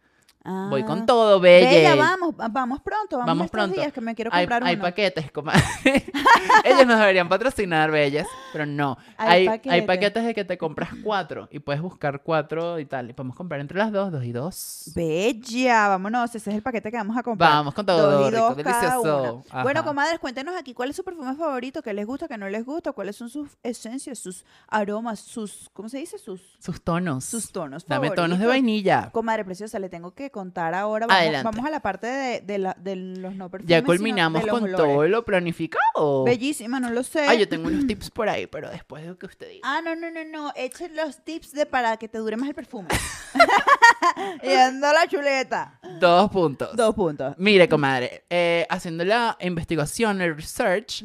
[0.44, 1.06] Voy con Ah.
[1.06, 1.70] todo, bella.
[1.70, 3.76] Bella, vamos, va- vamos pronto, vamos, Vamos pronto.
[3.80, 4.84] días que me quiero Hay, comprar hay uno.
[4.84, 5.62] paquetes, comadre.
[6.66, 8.98] Ellos nos deberían patrocinar, bellas, pero no.
[9.18, 9.84] Hay Hay, hay paquetes.
[9.86, 13.10] paquetes de que te compras cuatro y puedes buscar cuatro y tal.
[13.10, 14.92] Y podemos comprar entre las dos, dos y dos.
[14.96, 17.52] Bella, vámonos, ese es el paquete que vamos a comprar.
[17.52, 19.44] Vamos con todo, Dos y rico, dos cada delicioso.
[19.52, 19.64] una.
[19.64, 22.66] Bueno, comadres, cuéntenos aquí cuál es su perfume favorito, qué les gusta, qué no les
[22.66, 26.18] gusta, cuáles son sus esencias, sus aromas, sus, ¿cómo se dice?
[26.18, 27.26] Sus, Sus tonos.
[27.26, 29.12] sus tonos Dame tonos de vainilla.
[29.12, 31.06] Comadre preciosa, le tengo que contar ahora.
[31.08, 31.44] Vamos, Adelante.
[31.44, 33.70] vamos a la parte de, de la- de los no perfumes.
[33.70, 34.86] Ya sino culminamos de los con olores.
[34.86, 36.24] todo lo planificado.
[36.24, 37.26] Bellísima, no lo sé.
[37.28, 39.62] Ah, yo tengo unos tips por ahí, pero después de lo que usted diga.
[39.63, 40.52] Ah, no, no, no, no.
[40.56, 42.88] Echen los tips de para que te dure más el perfume.
[44.44, 45.80] Yendo la chuleta.
[46.00, 46.76] Dos puntos.
[46.76, 47.36] Dos puntos.
[47.38, 51.04] Mire, comadre, eh, haciendo la investigación, el research,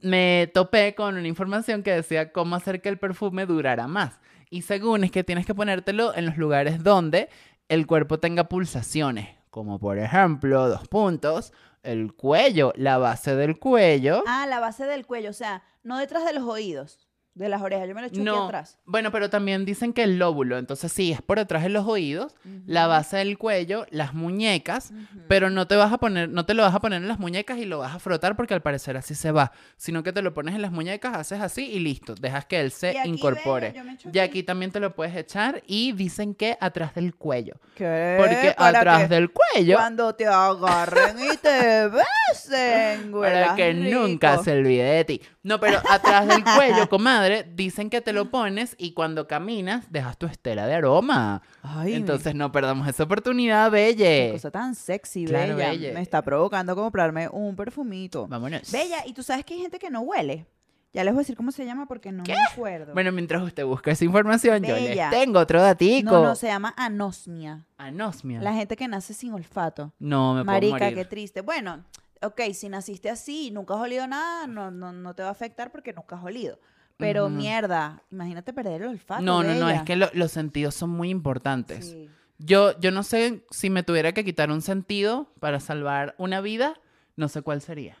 [0.00, 4.18] me topé con una información que decía cómo hacer que el perfume durara más.
[4.52, 7.28] Y según es que tienes que ponértelo en los lugares donde
[7.70, 11.52] el cuerpo tenga pulsaciones, como por ejemplo, dos puntos,
[11.84, 14.24] el cuello, la base del cuello.
[14.26, 17.88] Ah, la base del cuello, o sea, no detrás de los oídos, de las orejas.
[17.88, 18.78] Yo me lo echo aquí no, atrás.
[18.84, 22.34] bueno, pero también dicen que el lóbulo, entonces sí, es por detrás de los oídos,
[22.66, 24.92] la base del cuello, las muñecas,
[25.28, 27.58] pero no te vas a poner, no te lo vas a poner en las muñecas
[27.58, 30.34] y lo vas a frotar porque al parecer así se va, sino que te lo
[30.34, 33.74] pones en las muñecas, haces así y listo, dejas que él se Y incorpore.
[34.12, 34.42] Y aquí.
[34.42, 38.16] también te lo puedes echar y dicen que atrás del cuello, ¿Qué?
[38.18, 43.32] porque atrás del cuello Cuando te agarren y te besen, güey.
[43.32, 45.22] para que nunca se olvide de ti.
[45.42, 47.19] No, pero atrás del cuello, comadre,
[47.54, 51.42] dicen que te lo pones y cuando caminas dejas tu estela de aroma.
[51.62, 54.32] Ay, Entonces no perdamos esa oportunidad, qué Belle.
[54.32, 55.70] cosa tan sexy, Claro, bella.
[55.70, 55.92] bella.
[55.94, 58.26] Me está provocando comprarme un perfumito.
[58.28, 58.70] Vámonos.
[58.72, 60.46] Bella, ¿y tú sabes que hay gente que no huele?
[60.92, 62.32] Ya les voy a decir cómo se llama porque no ¿Qué?
[62.32, 62.92] me acuerdo.
[62.94, 65.08] Bueno, mientras usted busca esa información, yo Bella.
[65.10, 66.10] les tengo otro datico.
[66.10, 67.64] no, no, se llama anosmia.
[67.78, 68.40] Anosmia.
[68.40, 69.92] La gente que nace sin olfato.
[70.00, 70.98] No, me Marica, puedo morir.
[70.98, 71.42] qué triste.
[71.42, 71.84] Bueno,
[72.22, 75.32] ok, si naciste así y nunca has olido nada, no, no, no te va a
[75.32, 76.58] afectar porque nunca has olido.
[77.00, 79.22] Pero mierda, imagínate perder el olfato.
[79.22, 81.90] No, no, no, es que lo- los sentidos son muy importantes.
[81.90, 82.08] Sí.
[82.38, 86.80] Yo, yo no sé si me tuviera que quitar un sentido para salvar una vida,
[87.16, 87.96] no sé cuál sería.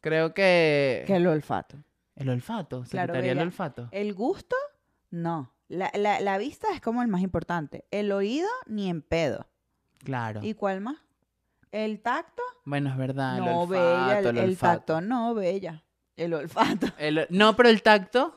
[0.00, 1.78] Creo que, Que el olfato.
[2.16, 3.88] el olfato, se Claro, quitaría el olfato.
[3.90, 4.54] El gusto,
[5.10, 5.52] no.
[5.68, 7.84] La, la- la vista es como el más importante.
[7.90, 9.46] El oído, ni en pedo.
[10.04, 10.40] Claro.
[10.44, 10.96] ¿Y cuál más?
[11.72, 14.18] El tacto, Bueno, es verdad, el no, olfato, bella.
[14.20, 14.76] El, el, el olfato.
[14.78, 15.82] tacto, no, bella.
[16.16, 16.86] El olfato.
[16.98, 18.34] El- no, pero el tacto,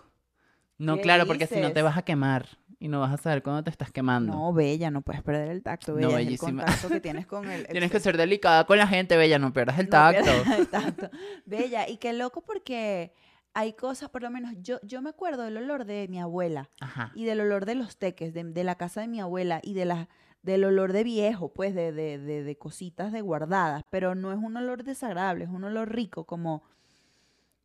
[0.78, 2.48] no, ¿Qué claro, porque si no te vas a quemar
[2.80, 4.34] y no vas a saber cuándo te estás quemando.
[4.34, 6.10] No, bella, no puedes perder el tacto, No, bella.
[6.20, 6.64] el bellísima.
[6.64, 7.66] contacto que tienes con el...
[7.68, 10.24] Tienes que ser delicada con la gente, Bella, no pierdas el No tacto.
[10.24, 11.10] pierdas el tacto.
[11.46, 13.14] Bella, y qué loco porque
[13.56, 17.12] hay cosas, por lo menos yo, yo me acuerdo del olor de mi abuela Ajá.
[17.16, 19.86] y del olor de los teques, de, de la casa de mi abuela y de
[19.86, 20.10] la,
[20.44, 24.38] del olor de viejo, pues de, de, de, de cositas de guardadas, pero no es
[24.38, 26.62] un olor desagradable, es un olor rico, como,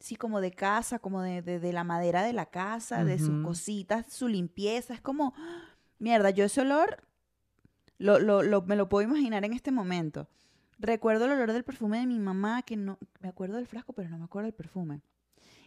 [0.02, 3.42] sí, como de casa, como de, de, de la madera de la casa, de sus
[3.44, 5.32] cositas, su limpieza, es como,
[5.98, 7.02] mierda, yo ese olor
[7.98, 10.28] lo, lo, lo- me lo puedo imaginar en este momento.
[10.78, 14.08] Recuerdo el olor del perfume de mi mamá, que no, me acuerdo del frasco, pero
[14.10, 15.00] no me acuerdo del perfume.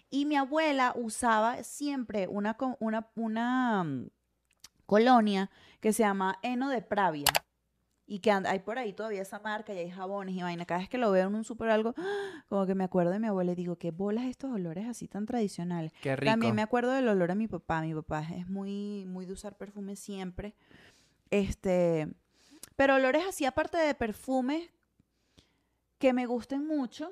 [0.09, 4.09] Y mi abuela usaba siempre una, una, una mm,
[4.85, 7.25] colonia que se llama Heno de Pravia.
[8.07, 10.65] Y que hay por ahí todavía esa marca y hay jabones y vaina.
[10.65, 11.95] Cada vez que lo veo en un súper algo,
[12.49, 15.25] como que me acuerdo de mi abuela y digo, qué bolas estos olores así tan
[15.25, 15.91] tradicionales.
[16.01, 16.29] Qué rico.
[16.31, 17.81] También me acuerdo del olor a mi papá.
[17.81, 20.53] Mi papá es muy, muy de usar perfume siempre.
[21.31, 22.07] Este,
[22.75, 24.69] pero olores así, aparte de perfumes
[25.97, 27.11] que me gusten mucho,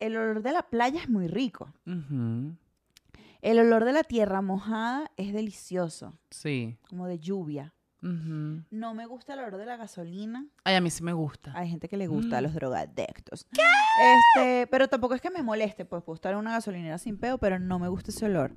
[0.00, 1.72] el olor de la playa es muy rico.
[3.42, 6.76] El olor de la tierra mojada es delicioso, Sí.
[6.90, 7.72] como de lluvia.
[8.70, 10.46] No me gusta el olor de la gasolina.
[10.64, 11.52] Ay, a mí sí me gusta.
[11.54, 12.44] Hay gente que le gusta a Mm.
[12.44, 13.46] los drogadictos.
[14.36, 17.38] Este, pero tampoco es que me moleste, pues puedo estar en una gasolinera sin peo,
[17.38, 18.52] pero no me gusta ese olor.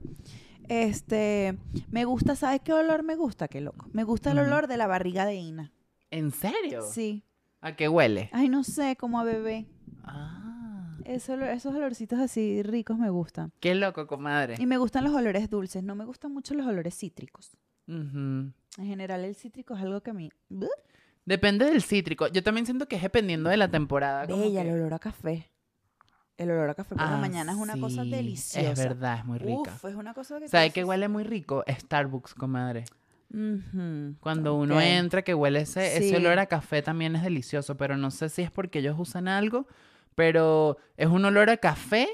[0.67, 1.57] Este,
[1.89, 3.47] me gusta, ¿sabes qué olor me gusta?
[3.47, 3.87] Qué loco.
[3.91, 5.71] Me gusta el olor de la barriga de Ina.
[6.11, 6.83] ¿En serio?
[6.83, 7.23] Sí.
[7.61, 8.29] ¿A qué huele?
[8.33, 9.67] Ay, no sé, como a bebé.
[10.03, 10.97] Ah.
[11.05, 13.51] Esos olorcitos así ricos me gustan.
[13.59, 14.55] Qué loco, comadre.
[14.59, 15.81] Y me gustan los olores dulces.
[15.83, 17.57] No me gustan mucho los olores cítricos.
[17.89, 20.29] En general, el cítrico es algo que a mí.
[21.25, 22.27] Depende del cítrico.
[22.27, 24.25] Yo también siento que es dependiendo de la temporada.
[24.25, 25.49] Bella, que- el olor a café.
[26.37, 28.71] El olor a café por la Ah, mañana es una cosa deliciosa.
[28.71, 29.73] Es verdad, es muy rica.
[29.75, 30.45] Uf, es una cosa que.
[30.45, 31.63] tú ¿Sabe qué huele muy rico?
[31.67, 32.85] Starbucks, comadre.
[33.31, 37.95] Ujú, Cuando uno entra, que huele ese, ese olor a café también es delicioso, pero
[37.97, 39.67] no sé si es porque ellos usan algo,
[40.15, 42.07] pero es un olor a café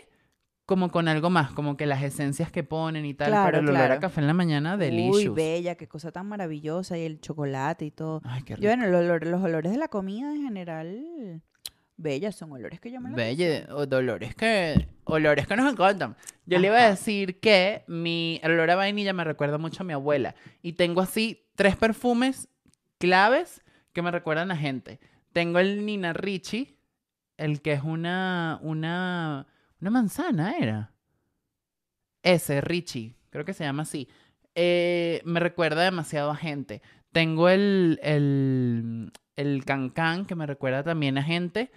[0.66, 3.70] como con algo más, como que las esencias que ponen y tal, Claro, pero el
[3.70, 5.36] olor a café en la mañana, Uy, delicious.
[5.36, 6.98] bella, qué cosa tan maravillosa.
[6.98, 8.22] Y el chocolate y todo.
[8.24, 8.68] Ay, qué Yo, rico.
[8.68, 11.42] bueno, el olor- los olores de la comida en general,
[11.98, 16.16] bellas, son olores que yo me Belle, o dolores que, olores que nos encantan.
[16.48, 19.86] Yo le iba a decir que mi el olor a vainilla me recuerda mucho a
[19.86, 20.36] mi abuela.
[20.64, 22.50] Y tengo así tres perfumes
[22.98, 23.62] claves
[23.94, 25.00] que me recuerdan a gente.
[25.32, 26.78] Tengo el Nina Ricci,
[27.38, 29.48] el que es una, una,
[29.86, 30.92] una manzana, ¿era?
[32.24, 34.08] Ese, Ricci, creo que se llama así.
[34.56, 36.82] Eh, me recuerda demasiado a gente.
[37.12, 41.72] Tengo el, el, el Cancan, que me recuerda también a gente.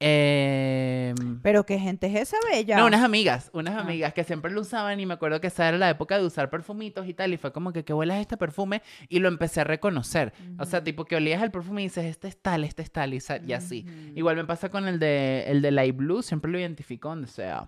[0.00, 2.76] Em, Pero qué gente es esa bella.
[2.76, 3.80] no, unas amigas, unas Ah.
[3.80, 6.50] amigas que siempre lo usaban y me acuerdo que esa era la época de usar
[6.50, 9.60] perfumitos y tal y fue como que qué huele es este perfume y lo empecé
[9.60, 10.32] a reconocer.
[10.58, 13.12] O sea, tipo que olías el perfume y dices, este es tal, este es tal
[13.14, 13.18] y,
[13.52, 13.84] así.
[14.14, 17.66] Igual me pasa con el de el de Light Blue, siempre lo identifico donde sea.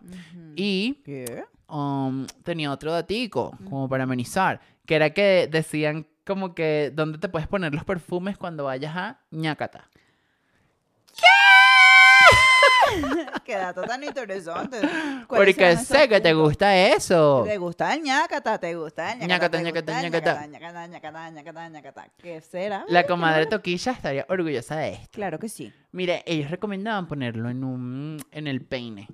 [0.57, 1.45] Y ¿Qué?
[1.69, 7.29] um, tenía otro datico, como para amenizar, que era que decían como que dónde te
[7.29, 9.90] puedes poner los perfumes cuando vayas a ñacata.
[13.45, 14.81] Qué dato tan interesante.
[15.27, 17.45] ¿Cuáles Porque sé que te gusta eso.
[17.47, 18.59] ¿Te gusta el ñacata?
[18.59, 20.47] ¿Te gusta el Ñacata, ¿Te ñacata, ñacata.
[20.47, 22.09] ñacata?
[22.19, 22.85] ¿Qué será?
[22.89, 23.47] La comadre.
[23.47, 25.09] Toquilla estaría orgullosa de esto.
[25.13, 25.73] Claro que sí.
[25.93, 29.09] Mire, ellos recomendaban ponerlo en un en el peine.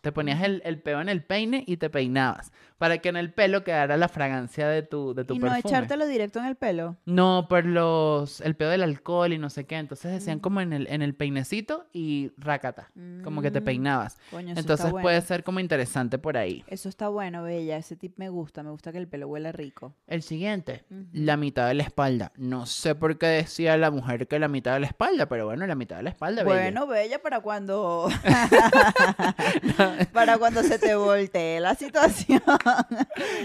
[0.00, 3.32] Te ponías el, el peo en el peine y te peinabas para que en el
[3.32, 5.60] pelo quedara la fragancia de tu, de tu Y no perfume.
[5.60, 6.96] echártelo directo en el pelo.
[7.06, 9.76] No, por los el peo del alcohol y no sé qué.
[9.76, 10.40] Entonces decían Mm.
[10.40, 12.90] como en el, en el peinecito y rácata.
[13.22, 14.18] Como que te Mm, peinabas.
[14.30, 15.02] Coño, eso Entonces está bueno.
[15.04, 16.64] puede ser como interesante por ahí.
[16.66, 17.76] Eso está bueno, bella.
[17.76, 18.62] Ese tip me gusta.
[18.62, 19.94] Me gusta que el pelo huela rico.
[20.06, 22.32] El siguiente, la mitad de la espalda.
[22.36, 25.66] No sé por qué decía la mujer que la mitad de la espalda, pero bueno,
[25.66, 26.44] la mitad la espalda.
[26.44, 28.08] Bueno, bella, para cuando.
[30.12, 32.42] para cuando se te voltee la situación.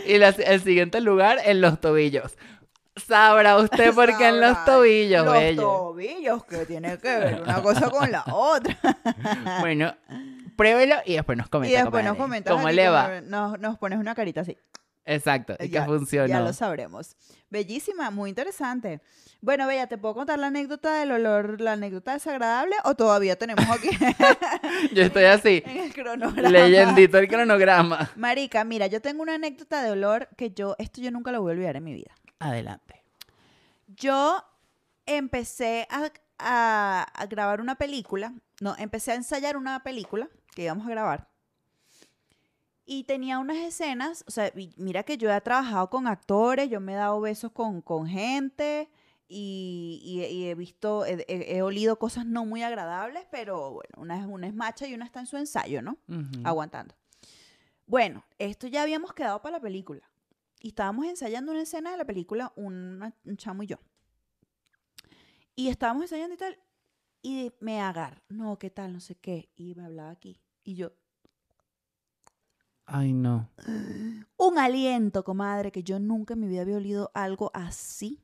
[0.05, 2.37] Y la- el siguiente lugar, en los tobillos.
[2.95, 7.89] Sabrá usted por qué en los tobillos, Los tobillos, que tiene que ver una cosa
[7.89, 8.77] con la otra.
[9.61, 9.95] Bueno,
[10.57, 11.73] pruébelo y después nos comenta.
[11.73, 12.53] y después nos comentas.
[12.53, 13.21] ¿Cómo le va?
[13.21, 14.57] Nos, nos pones una carita así.
[15.13, 16.27] Exacto, y ya, que funcionó.
[16.27, 17.15] Ya lo sabremos.
[17.49, 19.01] Bellísima, muy interesante.
[19.41, 22.75] Bueno, Bella, ¿te puedo contar la anécdota del olor, la anécdota desagradable?
[22.83, 23.89] ¿O todavía tenemos aquí
[24.93, 26.49] Yo estoy así, en el cronograma?
[26.49, 28.11] leyendito el cronograma.
[28.17, 31.51] Marica, mira, yo tengo una anécdota de olor que yo, esto yo nunca lo voy
[31.51, 32.11] a olvidar en mi vida.
[32.39, 33.01] Adelante.
[33.87, 34.43] Yo
[35.05, 40.85] empecé a, a- a grabar una película, no, empecé a ensayar una película que íbamos
[40.85, 41.28] a grabar.
[42.91, 46.93] Y tenía unas escenas, o sea, mira que yo he trabajado con actores, yo me
[46.93, 48.89] he dado besos con, con gente
[49.27, 53.91] y, y- y he visto, he, he- he olido cosas no muy agradables, pero bueno,
[53.97, 55.97] una es, una es macha y una está en su ensayo, ¿no?
[56.43, 56.95] Aguantando.
[57.85, 60.01] Bueno, esto ya habíamos quedado para la película.
[60.59, 63.77] Y estábamos ensayando una escena de la película, un chamo y yo.
[65.55, 66.57] Y estábamos ensayando y tal.
[67.21, 68.93] Y me agarra, no, ¿qué tal?
[68.93, 69.49] No sé qué.
[69.55, 70.39] Y me hablaba aquí.
[70.63, 70.91] Y yo,
[72.91, 73.49] Ay, no.
[74.37, 78.23] un aliento, comadre, que yo nunca en mi vida había olido algo así,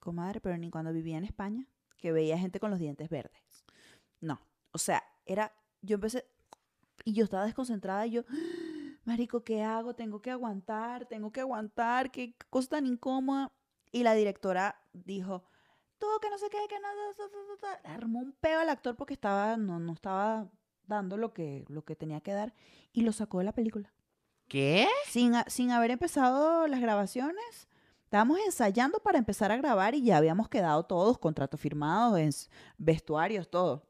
[0.00, 1.66] comadre, pero ni cuando vivía en España,
[1.98, 3.40] que veía gente con los dientes verdes.
[4.20, 4.40] No,
[4.72, 6.26] o sea, era, yo empecé,
[7.04, 8.24] y yo estaba desconcentrada y yo,
[9.04, 9.94] marico, ¿qué hago?
[9.94, 13.52] Tengo que aguantar, tengo que aguantar, qué cosa tan incómoda.
[13.92, 15.44] Y la directora dijo,
[15.98, 17.88] tú que no sé qué, que no, ta, ta, ta, ta".
[17.88, 20.50] Le armó un peo al actor porque estaba, no, no estaba
[20.86, 22.54] dando lo que, lo que tenía que dar
[22.92, 23.92] y lo sacó de la película
[24.48, 24.88] ¿Qué?
[25.06, 27.68] sin, sin haber empezado las grabaciones.
[28.04, 33.88] Estábamos ensayando para empezar a grabar y ya habíamos quedado todos, contratos firmados, vestuarios, todo.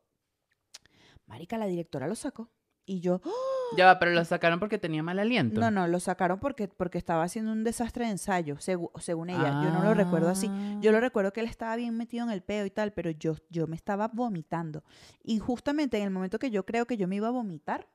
[1.26, 2.49] Marica, la directora lo sacó.
[2.85, 3.76] Y yo, ¡oh!
[3.76, 5.59] Ya va, pero lo sacaron porque tenía mal aliento.
[5.61, 9.62] no, no, lo sacaron porque, porque estaba haciendo un desastre de ensayo, segu- según ella.
[9.64, 10.49] Yo no lo recuerdo así.
[10.80, 10.93] Yo Ah.
[10.93, 13.66] lo recuerdo que él estaba bien metido en el peo y tal, pero yo, yo
[13.66, 14.85] me estaba vomitando.
[15.22, 17.89] Y justamente en el momento que yo creo que yo me iba a vomitar,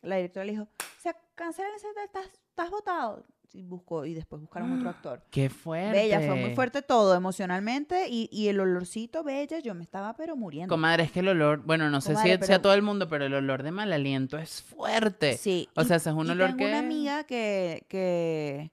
[0.00, 0.68] la directora le dijo,
[0.98, 3.26] se cancela ese, estás, estás votado.
[3.54, 5.22] Y, buscó, y después buscaron otro actor.
[5.30, 5.98] Qué fuerte.
[5.98, 10.36] Bella, fue muy fuerte todo, emocionalmente, y, y el olorcito, Bella, yo me estaba pero
[10.36, 10.72] muriendo.
[10.72, 13.32] Comadre, es que el olor, bueno, no sé si sea todo el mundo, pero el
[13.32, 15.38] olor de mal aliento es fuerte.
[15.38, 15.68] Sí.
[15.76, 16.66] O y- sea, es un y olor tengo que...
[16.66, 18.70] una amiga que, que,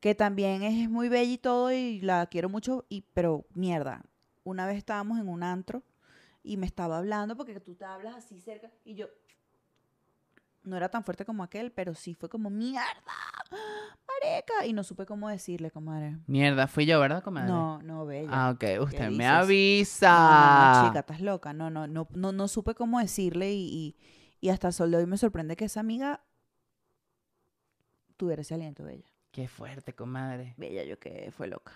[0.00, 4.02] que también es muy bella y todo y la quiero mucho, y, pero mierda,
[4.42, 5.82] una vez estábamos en un antro
[6.42, 9.06] y me estaba hablando porque tú te hablas así cerca y yo
[10.66, 12.84] no era tan fuerte como aquel, pero sí fue como mierda,
[13.50, 16.18] mareca y no supe cómo decirle, comadre.
[16.26, 17.48] Mierda, fui yo, ¿verdad, comadre?
[17.48, 18.28] No, no, bella.
[18.30, 18.82] Ah, ok.
[18.82, 20.10] Usted me avisa.
[20.10, 21.52] No, no, no, chica, estás loca.
[21.52, 23.96] No, no, no, no, no supe cómo decirle y, y,
[24.40, 26.22] y hasta el sol de hoy me sorprende que esa amiga
[28.16, 29.10] tuviera ese aliento, bella.
[29.36, 30.54] Qué fuerte, comadre.
[30.56, 31.74] Bella, yo que fue loca.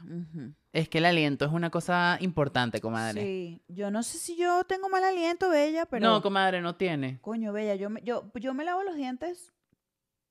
[0.72, 3.20] Es que el aliento es una cosa importante, comadre.
[3.20, 6.08] Sí, yo no sé si yo tengo mal aliento, Bella, pero...
[6.08, 7.18] No, comadre, no tiene.
[7.20, 9.52] Coño, Bella, yo me, yo, yo me lavo los dientes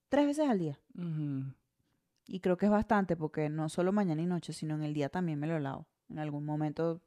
[0.09, 0.79] tres veces al día.
[2.25, 5.09] Y creo que es bastante porque no solo mañana y noche, sino en el día
[5.09, 5.85] también me lo lavo.
[6.09, 7.03] En algún momento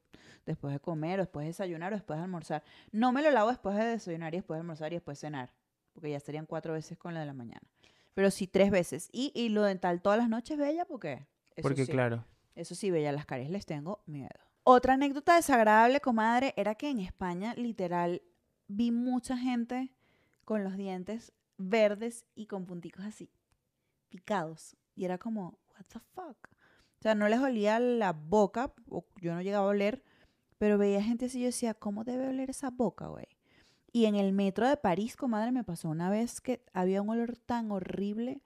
[0.47, 2.63] después de comer o después de desayunar o después de almorzar.
[2.93, 5.53] No me lo lavo después de desayunar y después de almorzar y después de cenar.
[5.93, 7.67] Porque ya serían cuatro veces con la de la mañana.
[8.15, 9.09] Pero sí tres veces.
[9.13, 11.27] Y, y lo dental todas las noches, Bella, porque...
[11.55, 11.93] Eso Porque, sí.
[11.93, 12.25] claro.
[12.55, 14.29] Eso sí, Bella, las caries les tengo miedo.
[14.65, 18.23] Otra anécdota desagradable, comadre, era que en España, literal,
[18.69, 19.93] vi mucha gente
[20.45, 23.31] con los dientes verdes y con punticos así,
[24.09, 24.77] picados.
[24.95, 26.49] Y era como, what the fuck?
[26.99, 30.05] O sea, no les olía la boca, o yo no llegaba a oler,
[30.59, 33.27] pero veía gente así y yo decía, ¿cómo debe oler esa boca, güey?
[33.93, 37.37] Y en el metro de París, comadre, me pasó una vez que había un olor
[37.37, 38.41] tan horrible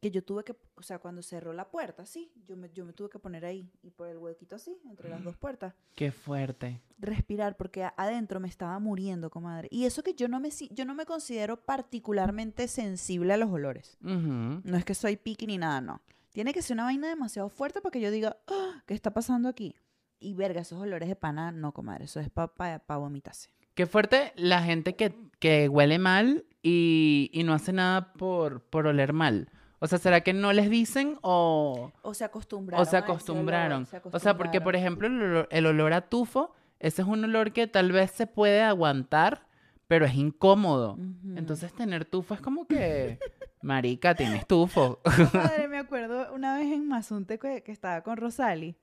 [0.00, 2.92] que yo tuve que, o sea, cuando cerró la puerta, sí, yo me, yo me
[2.92, 6.80] tuve que poner ahí y por el huequito así, entre las dos puertas, Qué fuerte.
[6.98, 9.68] respirar porque adentro me estaba muriendo, comadre.
[9.70, 13.96] Y eso que yo no me, yo no me considero particularmente sensible a los olores.
[14.00, 16.00] No es que soy piqui ni nada, no.
[16.32, 19.48] Tiene que ser una vaina demasiado fuerte para que yo diga, "Ah, ¿qué está pasando
[19.48, 19.76] aquí?
[20.18, 23.50] Y verga, esos olores de pana, no, comadre, eso es para pa, pa vomitarse.
[23.74, 28.86] Qué fuerte la gente que, que huele mal y, y no hace nada por, por
[28.86, 29.48] oler mal.
[29.78, 32.86] O sea, ¿será que no les dicen o, O se acostumbraron.
[32.86, 33.88] o se acostumbraron?
[34.12, 37.52] O sea, porque, por ejemplo, el olor, el olor a tufo, ese es un olor
[37.52, 39.46] que tal vez se puede aguantar,
[39.88, 40.96] pero es incómodo.
[41.34, 43.18] Entonces, tener tufo es como que,
[43.62, 45.00] marica, tienes tufo.
[45.34, 48.76] Madre, me acuerdo una vez en Mazunte que, que estaba con Rosali.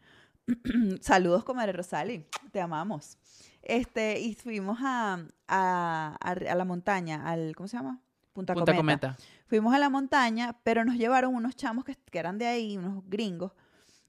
[0.99, 2.25] Saludos, comadre Rosali.
[2.51, 3.17] Te amamos.
[3.61, 5.15] Este, y fuimos a,
[5.47, 8.01] a, a- a la montaña, al, ¿cómo se llama?
[8.33, 9.09] Punta, Punta Cometa.
[9.09, 9.23] Cometa.
[9.47, 13.03] Fuimos a la montaña, pero nos llevaron unos chamos que, que eran de ahí, unos
[13.07, 13.51] gringos,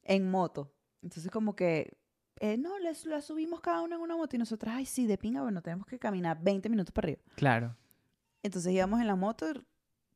[0.04, 0.72] en moto.
[1.02, 1.96] Entonces, como que,
[2.38, 5.18] eh, no, les, la subimos cada uno en una moto y nosotras, ay, sí, de
[5.18, 7.22] pinga, bueno, tenemos que caminar 20 minutos para arriba.
[7.34, 7.76] Claro.
[8.42, 9.46] Entonces íbamos en la moto,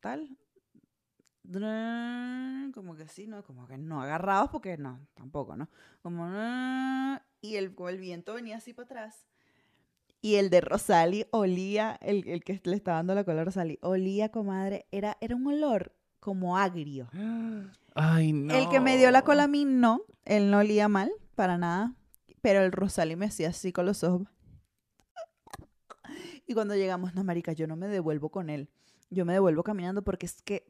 [0.01, 0.37] tal.
[2.75, 3.43] Como que sí, ¿no?
[3.45, 5.69] Como que no agarrados porque no, tampoco, ¿no?
[6.03, 6.25] Como...
[7.45, 9.27] Y el, el viento venía así para atrás.
[10.23, 13.79] Y el de Rosali olía, el, el que le estaba dando la cola a Rosali,
[13.83, 17.11] olía, comadre, era, era un olor como agrio.
[17.95, 18.55] Ay, no.
[18.55, 21.95] El que me dio la cola a mí no, él no olía mal, para nada,
[22.41, 24.27] pero el Rosali me hacía así con los ojos.
[26.47, 28.71] Y cuando llegamos, no, marica, yo no me devuelvo con él.
[29.11, 30.67] Yo me devuelvo caminando porque es que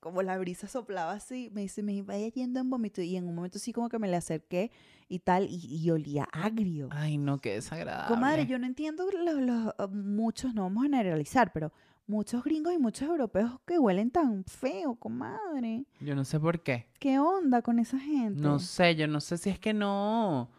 [0.00, 3.02] como la brisa soplaba así, me dice, me vaya yendo en vómito.
[3.02, 4.70] Y en un momento sí como que me le acerqué
[5.08, 6.88] y tal, y, y olía agrio.
[6.90, 8.14] Ay, no, qué desagradable.
[8.14, 11.72] Comadre, yo no entiendo los, los, muchos, no vamos a generalizar, pero
[12.06, 15.84] muchos gringos y muchos europeos que huelen tan feo, comadre.
[16.00, 16.88] Yo no sé por qué.
[16.98, 18.40] ¿Qué onda con esa gente?
[18.40, 20.50] No sé, yo no sé si es que no.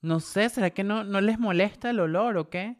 [0.00, 2.76] No sé, ¿será que no, no les molesta el olor o qué?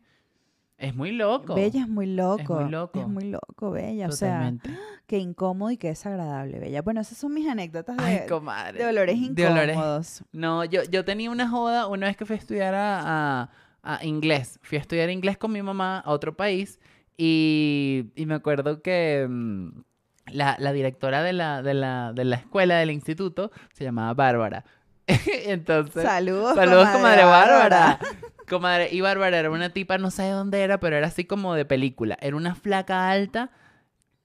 [0.82, 1.54] Es muy loco.
[1.54, 2.54] Bella es muy loco.
[2.60, 3.00] muy loco.
[3.00, 4.08] Es muy loco, Bella.
[4.08, 4.52] O sea,
[5.06, 6.82] qué incómodo y qué desagradable, Bella.
[6.82, 8.78] Bueno, esas son mis anécdotas de, Ay, comadre.
[8.78, 10.24] de olores De incómodos.
[10.32, 13.50] No, yo, yo tenía una joda una vez que fui a estudiar a, a-
[13.84, 14.58] a inglés.
[14.62, 16.78] Fui a estudiar inglés con mi mamá a otro país
[17.16, 19.68] y, y me acuerdo que mm,
[20.32, 24.64] la, la directora de la, de, la, de la escuela, del instituto, se llamaba Bárbara.
[25.46, 27.98] Entonces, Saludos, saludos, comadre Bárbara.
[28.48, 31.54] Comadre, y Bárbara era una tipa, no sé de dónde era, pero era así como
[31.54, 32.18] de película.
[32.20, 33.50] Era una flaca alta,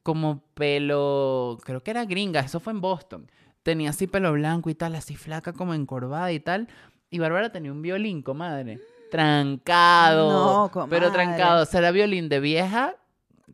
[0.04, 3.32] como pelo, creo que era gringa, eso fue en Boston.
[3.64, 6.68] Tenía así pelo blanco y tal, así flaca como encorvada y tal.
[7.10, 8.80] Y Bárbara tenía un violín, comadre.
[9.12, 10.30] Trancado.
[10.30, 11.12] No, Pero comadre.
[11.12, 11.64] trancado.
[11.64, 12.96] O sea, era violín de vieja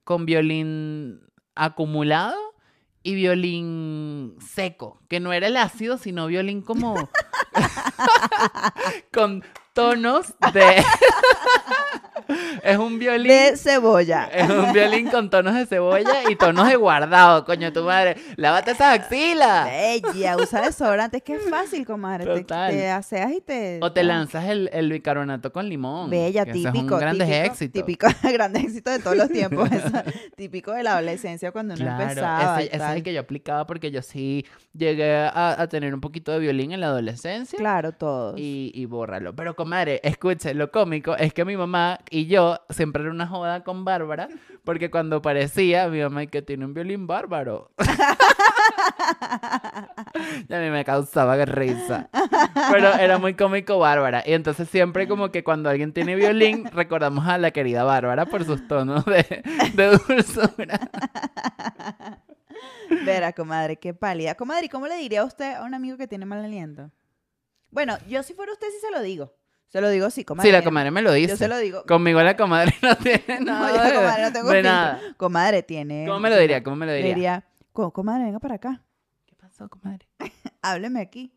[0.03, 1.21] con violín
[1.55, 2.35] acumulado
[3.03, 6.95] y violín seco, que no era el ácido, sino violín como
[9.13, 9.43] con
[9.73, 10.83] tonos de
[12.63, 14.29] es un violín De cebolla.
[14.33, 18.15] es un violín con tonos de cebolla y tonos de guardado, coño, tu madre.
[18.35, 19.65] Lávate esas axilas.
[19.65, 21.17] Bella, usa desodorante.
[21.17, 22.25] Es que es fácil, comadre.
[22.25, 22.71] Te, Total.
[22.71, 23.79] te aseas y te...
[23.81, 26.09] O te lanzas el, el bicarbonato con limón.
[26.09, 26.69] Bella, típico.
[26.69, 27.79] Es un grandes éxito.
[27.79, 29.71] Típico, grandes éxitos de todos los tiempos.
[29.71, 29.89] eso,
[30.35, 32.61] típico de la adolescencia cuando uno Claro, empezaba.
[32.61, 36.31] ese, es el que yo aplicaba porque yo sí llegué a, a tener un poquito
[36.31, 37.57] de violín en la adolescencia.
[37.57, 38.39] Claro, todos.
[38.39, 39.35] Y, y bórralo.
[39.35, 43.63] Pero, comadre, escuche, lo cómico es que mi mamá y yo siempre era una joda
[43.63, 44.27] con Bárbara,
[44.63, 47.71] porque cuando parecía, mi mamá, "Ay, que tiene un violín bárbaro.
[50.49, 52.09] y a mí me causaba risa.
[52.71, 54.23] Pero era muy cómico Bárbara.
[54.25, 58.45] Y entonces siempre como que cuando alguien tiene violín, recordamos a la querida Bárbara por
[58.45, 59.43] sus tonos de,
[60.07, 60.79] dulzura.
[63.05, 64.35] Vera, comadre, qué pálida.
[64.35, 66.91] Comadre, ¿y cómo le diría a usted a un amigo que tiene mal aliento?
[67.71, 69.33] Bueno, yo si fuera usted sí se lo digo.
[69.73, 70.47] Se lo digo sí, comadre.
[70.47, 71.29] Sí, la tiene- comadre me lo dice.
[71.31, 71.83] Yo se lo digo.
[71.85, 73.71] Conmigo la comadre no tiene No, nada.
[73.75, 75.01] yo la comadre no tengo de nada.
[75.17, 76.05] Comadre tiene...
[76.07, 76.63] ¿Cómo me lo diría?
[76.63, 77.13] ¿Cómo me lo Le diría?
[77.15, 78.81] diría, "Co- comadre, venga para acá.
[79.25, 80.07] ¿Qué pasó, comadre?
[80.61, 81.33] Hábleme aquí.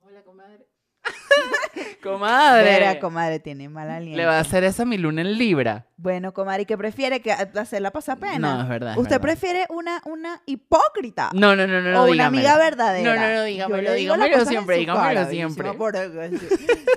[0.00, 0.65] Hola, comadre.
[2.02, 2.64] comadre.
[2.64, 4.16] Vera, comadre, tiene mal aliento.
[4.16, 5.86] Le va a hacer esa mi luna en Libra.
[5.98, 7.20] Bueno, comadre, ¿y qué prefiere?
[7.20, 8.38] que ¿Hacerla pasar pena?
[8.56, 8.92] No, es verdad.
[8.92, 9.22] es ¿Usted verdad.
[9.22, 11.30] prefiere una, una hipócrita?
[11.32, 12.00] No, no, no, no, no.
[12.02, 12.26] o una dígamelo.
[12.26, 13.14] amiga verdadera.
[13.14, 15.70] No, no, no, dígamelo, dígamelo siempre, dígamelo siempre.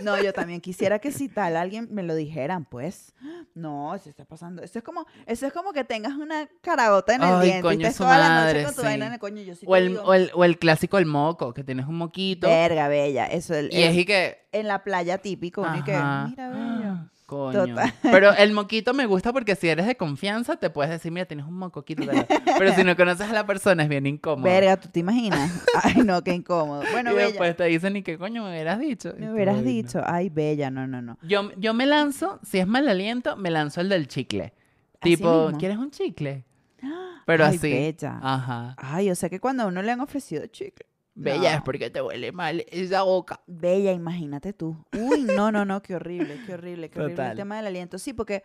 [0.03, 3.13] No, yo también quisiera que si tal alguien me lo dijeran, pues.
[3.55, 4.61] No, se está pasando.
[4.63, 7.61] Eso es como, eso es como que tengas una caragota en el Ay, diente y
[7.61, 8.87] coño, estés su toda la noche con tu sí.
[8.87, 9.41] vaina en el coño.
[9.41, 11.85] Yo sí O te el, digo, o, el, o el clásico, el moco, que tienes
[11.87, 12.47] un moquito.
[12.47, 13.25] verga, bella.
[13.25, 14.37] Eso el, y es y que...
[14.51, 16.27] en la playa típico, uno y que, Ajá.
[16.29, 17.09] mira, bello.
[17.25, 17.67] Coño.
[17.67, 17.93] Total.
[18.01, 21.45] Pero el moquito me gusta porque si eres de confianza, te puedes decir, mira, tienes
[21.45, 22.03] un mocoquito.
[22.03, 22.25] tal.
[22.57, 24.45] Pero si no conoces a la persona, es bien incómodo.
[24.49, 25.63] Verga, ¿tú te imaginas?
[25.83, 26.81] Ay, no, qué incómodo.
[26.91, 27.27] Bueno, y bella.
[27.27, 29.13] después te dicen, ¿y qué coño me hubieras dicho?
[29.19, 29.67] Me hubieras "Ay, no".
[29.69, 31.19] dicho, ay, bella, no, no, no.
[31.21, 34.53] Yo, yo me lanzo, si es mal aliento, me lanzo el del chicle.
[34.99, 35.59] Así Tipo, mismo.
[35.59, 36.45] ¿quieres un chicle?
[37.27, 37.71] Pero Ay, así.
[37.71, 38.19] bella.
[38.23, 38.73] Ajá.
[38.79, 40.87] Ay, o sea que cuando a uno le han ofrecido chicle.
[41.19, 43.41] Bella es porque te huele mal esa boca.
[43.45, 44.77] Bella, imagínate tú.
[44.93, 47.97] Uy, no, no, no, qué horrible, qué horrible, qué horrible el tema del aliento.
[47.97, 48.43] Sí, porque,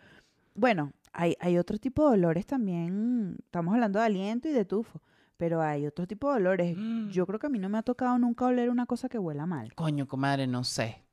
[0.54, 3.36] bueno, hay, hay otro tipo de olores también.
[3.44, 5.00] Estamos hablando de aliento y de tufo,
[5.36, 6.76] pero hay otro tipo de olores.
[6.76, 7.08] Mm.
[7.10, 9.46] Yo creo que a mí no me ha tocado nunca oler una cosa que huela
[9.46, 9.72] mal.
[9.74, 11.04] Coño, comadre, no sé.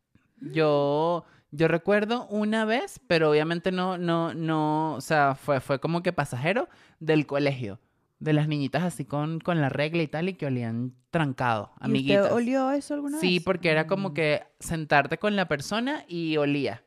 [0.41, 6.01] Yo, yo recuerdo una vez, pero obviamente no, no, no, o sea, fue, fue como
[6.01, 6.67] que pasajero
[6.99, 7.79] del colegio.
[8.21, 11.85] De las niñitas así con, con la regla y tal, y que olían trancado, ¿Y
[11.85, 12.23] amiguitas.
[12.25, 13.21] usted olió eso alguna vez?
[13.21, 14.13] Sí, porque era como Mm.
[14.13, 16.83] que sentarte con la persona y olía.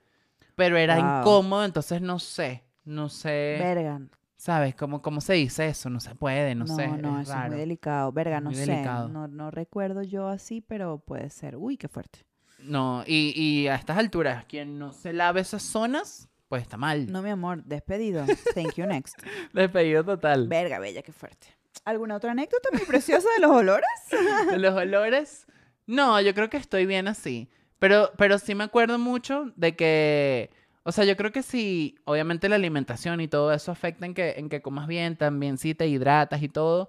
[0.55, 1.18] Pero era Wow.
[1.20, 2.62] incómodo, entonces no sé.
[2.85, 3.57] No sé.
[3.59, 4.01] Verga.
[4.37, 4.74] ¿Sabes?
[4.76, 5.91] ¿Cómo, ¿Cómo se dice eso?
[5.91, 6.87] No se puede, no, No, sé.
[6.87, 8.12] no, es eso es muy delicado.
[8.12, 8.66] Verga, no Muy sé.
[8.66, 9.09] delicado.
[9.09, 11.57] No, no recuerdo yo así, pero puede ser.
[11.57, 12.20] Uy, qué fuerte.
[12.61, 17.11] No, y, y a estas alturas, quien no se lave esas zonas, pues está mal.
[17.11, 18.24] No, mi amor, despedido.
[18.55, 19.16] Thank you, next.
[19.52, 20.46] Despedido total.
[20.46, 21.48] Verga, bella, qué fuerte.
[21.84, 23.88] ¿Alguna otra anécdota muy preciosa de los olores?
[24.52, 25.46] De los olores.
[25.88, 27.48] No, yo creo que estoy bien así.
[27.80, 30.50] Pero, pero sí me acuerdo mucho de que.
[30.84, 34.34] O sea, yo creo que sí, obviamente la alimentación y todo eso afecta en que,
[34.36, 36.88] en que comas bien, también si te hidratas y todo.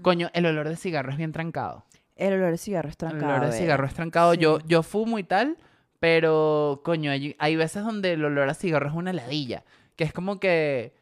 [0.00, 1.84] Coño, el olor de cigarro es bien trancado.
[2.16, 3.34] El olor de cigarro es El trancado.
[3.36, 4.32] olor de cigarro es trancado.
[4.34, 4.64] Yo, Sí.
[4.68, 5.58] yo fumo y tal,
[6.04, 9.64] pero coño, hay, hay veces donde el olor a cigarro es una ladilla.
[9.96, 10.92] Que es como que,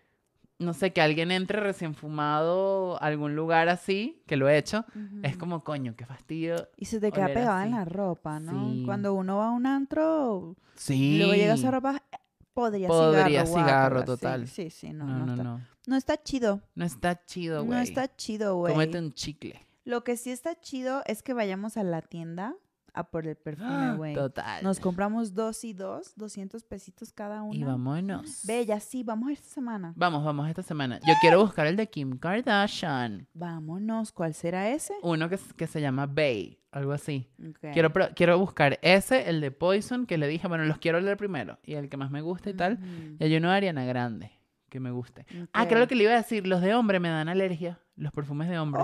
[0.60, 4.84] no sé, que alguien entre recién fumado a algún lugar así, que lo he hecho.
[5.24, 6.68] Es como, coño, qué fastidio.
[6.76, 8.70] Y se te queda pegada en la ropa, ¿no?
[8.70, 8.82] Sí.
[8.86, 11.18] Cuando uno va a un antro, Sí.
[11.18, 12.00] luego llega esa ropa,
[12.54, 14.04] podría, Podría cigarro.
[14.04, 14.46] total.
[14.46, 15.60] Sí, sí, no, No, no, no, está, no.
[15.88, 16.60] no está chido.
[16.76, 17.76] No está chido, güey.
[17.76, 18.72] No está chido, güey.
[18.72, 19.66] Cómete un chicle.
[19.84, 22.54] Lo que sí está chido es que vayamos a la tienda
[22.94, 24.14] a por el perfume, güey.
[24.14, 24.62] Total.
[24.62, 27.54] Nos compramos dos y dos, 200 pesitos cada una.
[27.56, 28.42] Y vámonos.
[28.46, 29.92] Bella, sí, vamos esta semana.
[29.96, 30.98] Vamos, vamos esta semana.
[31.06, 33.26] Yo quiero buscar el de Kim Kardashian.
[33.34, 34.94] Vámonos, ¿cuál será ese?
[35.02, 37.28] Uno que, que se llama Bay, algo así.
[37.48, 37.72] Ok.
[37.72, 41.16] Quiero, pro- quiero buscar ese, el de Poison, que le dije, bueno, los quiero leer
[41.16, 41.58] primero.
[41.64, 42.78] Y el que más me gusta y tal.
[43.18, 44.32] Y hay uno de Ariana Grande,
[44.68, 45.26] que me guste.
[45.52, 47.78] Ah, creo que le iba a decir, los de hombre me dan alergia.
[47.96, 48.82] Los perfumes de hombre.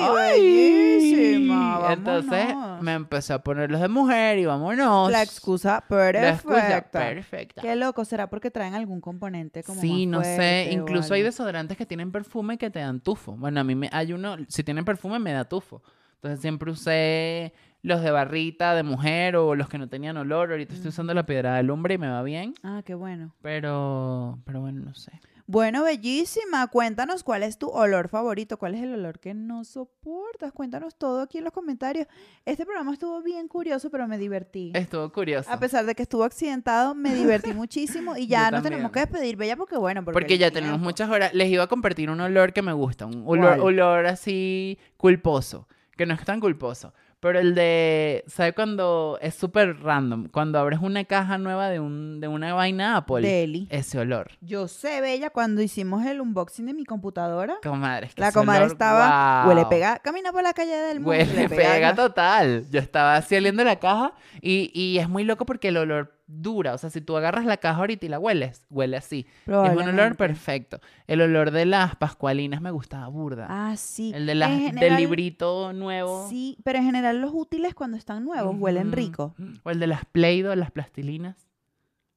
[0.00, 1.92] ¡Ay, bellísima!
[1.92, 5.10] Entonces me empecé a poner los de mujer y vámonos.
[5.10, 6.98] La excusa La excusa perfecta.
[6.98, 7.62] perfecta.
[7.62, 10.34] Qué loco, ¿será porque traen algún componente como Sí, más no sé.
[10.36, 11.30] fuerte Incluso hay algo?
[11.30, 13.32] desodorantes que tienen perfume que te dan tufo.
[13.36, 15.82] Bueno, a mí me, hay uno, si tienen perfume me da tufo.
[16.16, 20.50] Entonces siempre usé los de barrita de mujer o los que no tenían olor.
[20.50, 22.54] Ahorita estoy usando la piedra de lumbre y me va bien.
[22.62, 23.34] Ah, qué bueno.
[23.42, 25.12] Pero, pero bueno, no sé.
[25.46, 26.66] Bueno, bellísima.
[26.68, 30.52] Cuéntanos cuál es tu olor favorito, cuál es el olor que no soportas.
[30.52, 32.06] Cuéntanos todo aquí en los comentarios.
[32.46, 34.72] Este programa estuvo bien curioso, pero me divertí.
[34.74, 35.50] Estuvo curioso.
[35.50, 39.00] A pesar de que estuvo accidentado, me divertí muchísimo y ya Yo nos tenemos que
[39.00, 41.34] despedir, Bella, porque bueno, porque, Porque ya tenemos muchas horas.
[41.34, 43.04] Les iba a compartir un olor que me gusta.
[43.04, 45.68] Un olor, olor así culposo.
[45.94, 46.94] Que no es tan culposo.
[47.24, 50.28] Pero el de, ¿sabes cuando es súper random?
[50.28, 53.26] Cuando abres una caja nueva de, un, de una vaina Apple.
[53.26, 53.66] Deli.
[53.70, 54.32] Ese olor.
[54.42, 58.38] Yo sé, Bella, cuando hicimos el unboxing de mi computadora, Comadre, es que la ese
[58.38, 61.12] comadre olor, estaba, huele pega, camina por la calle del mundo.
[61.12, 62.66] Huele le pega, total.
[62.70, 64.12] Yo estaba así oliendo la caja
[64.42, 66.74] y, y es muy loco porque el olor dura.
[66.74, 69.26] O sea, si tú agarras la caja ahorita y la hueles, huele así.
[69.46, 70.80] Es un olor perfecto.
[71.06, 73.46] El olor de las pascualinas me gustaba burda.
[73.48, 74.12] Ah, sí.
[74.14, 76.28] el de las, del librito nuevo.
[76.28, 79.34] Sí, pero en general los útiles cuando están nuevos huelen rico.
[79.62, 81.53] O el de las Play-Doh, las plastilinas.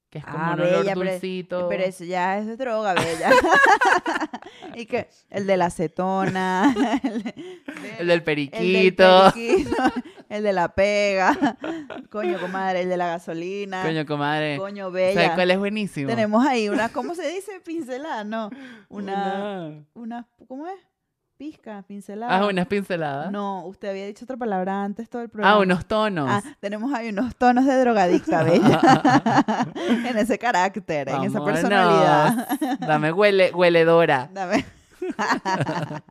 [0.10, 1.68] Que es como Ah, un olor bella, dulcito.
[1.68, 3.30] Pero eso ya es droga, Bella.
[4.76, 7.34] y que el de la acetona, el, de-
[7.99, 9.24] El del el periquito.
[9.24, 9.84] del periquito,
[10.30, 11.58] el de la pega,
[12.10, 14.58] coño, comadre, el de la gasolina, Coño, comadre.
[14.58, 15.36] coño, ¿Sabes bella.
[15.36, 16.08] cuál es buenísimo?
[16.10, 17.60] Tenemos ahí una, ¿cómo se dice?
[17.60, 18.49] Pincelada, no,
[18.89, 20.80] una, Una- una, ¿cómo es?
[21.38, 22.35] Pizca, pincelada.
[22.35, 23.31] Ah, unas pinceladas.
[23.31, 25.55] No, usted había dicho otra palabra antes todo el programa.
[25.55, 26.27] Ah, unos tonos.
[26.27, 28.81] Ah, tenemos ahí unos tonos de drogadicta, bella.
[30.09, 32.47] en ese carácter, en esa personalidad.
[32.79, 34.29] Dame huele, hueledora.
[34.33, 34.65] Dame.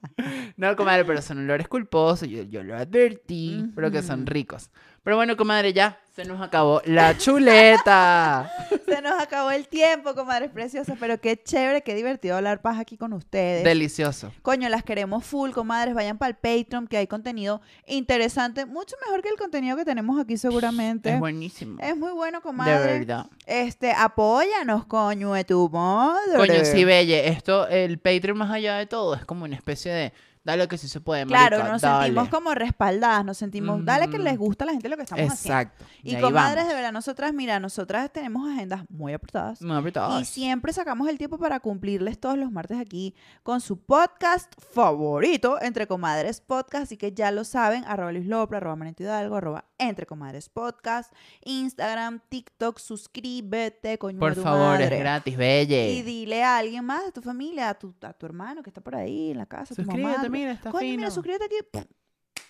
[0.57, 2.29] No, comadre, pero son olores culposos.
[2.29, 4.71] Yo, yo lo advertí, pero que son ricos.
[5.07, 8.51] Pero bueno, comadre, ya se nos acabó la chuleta.
[8.87, 12.97] Se nos acabó el tiempo, comadres preciosas, pero qué chévere, qué divertido hablar paz aquí
[12.97, 13.65] con ustedes.
[13.65, 14.33] Delicioso.
[14.43, 15.95] Coño, las queremos full, comadres.
[15.95, 20.21] Vayan para el Patreon, que hay contenido interesante, mucho mejor que el contenido que tenemos
[20.21, 21.15] aquí, seguramente.
[21.15, 21.81] Es buenísimo.
[21.81, 22.99] Es muy bueno, De comadre.
[22.99, 23.27] verdad.
[23.45, 26.37] Este, apóyanos, coño, de tu madre.
[26.37, 30.13] Coño, sí, Belle, esto, el Patreon más allá de todo, es como una especie de,
[30.47, 32.05] dale que sí se puede, Claro, marica, nos dale.
[32.07, 35.33] sentimos como respaldadas, nos sentimos, dale que les gusta a la gente lo que estamos
[35.33, 35.61] haciendo.
[35.61, 35.85] Exacto.
[36.03, 36.69] Y comadres, vamos.
[36.69, 39.61] de verdad, nosotras, mira, nosotras tenemos agendas muy apretadas.
[39.61, 40.23] Muy apretadas.
[40.23, 45.61] Y siempre sacamos el tiempo para cumplirles todos los martes aquí con su podcast favorito,
[45.61, 46.85] Entre Comadres Podcast.
[46.85, 51.13] Así que ya lo saben, arroba Luis Lopra, arroba Manito Hidalgo, arroba Entre Comadres Podcast,
[51.45, 55.93] Instagram, TikTok, suscríbete, coño Por de tu favor, es gratis, Belle.
[55.93, 58.81] Y dile a alguien más de tu familia, a tu, a tu hermano que está
[58.81, 59.95] por ahí en la casa, a tu mamá.
[60.15, 60.97] Suscríbete, mira, está Coño, fino.
[60.97, 61.89] mira, suscríbete aquí.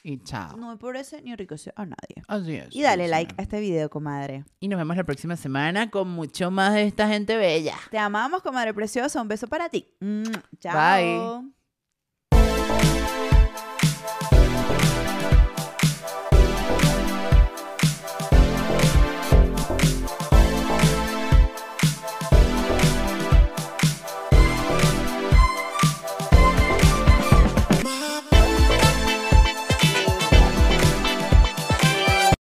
[0.05, 0.57] Y chao.
[0.57, 2.23] No empobrece ni enriquece a nadie.
[2.29, 2.69] Así es.
[2.71, 4.45] Y dale like a este video, comadre.
[4.61, 7.75] Y nos vemos la próxima semana con mucho más de esta gente bella.
[7.91, 9.21] Te amamos, comadre preciosa.
[9.21, 9.85] Un beso para ti.
[9.99, 10.23] Mm,
[10.61, 11.43] Chao.
[11.43, 11.66] Bye.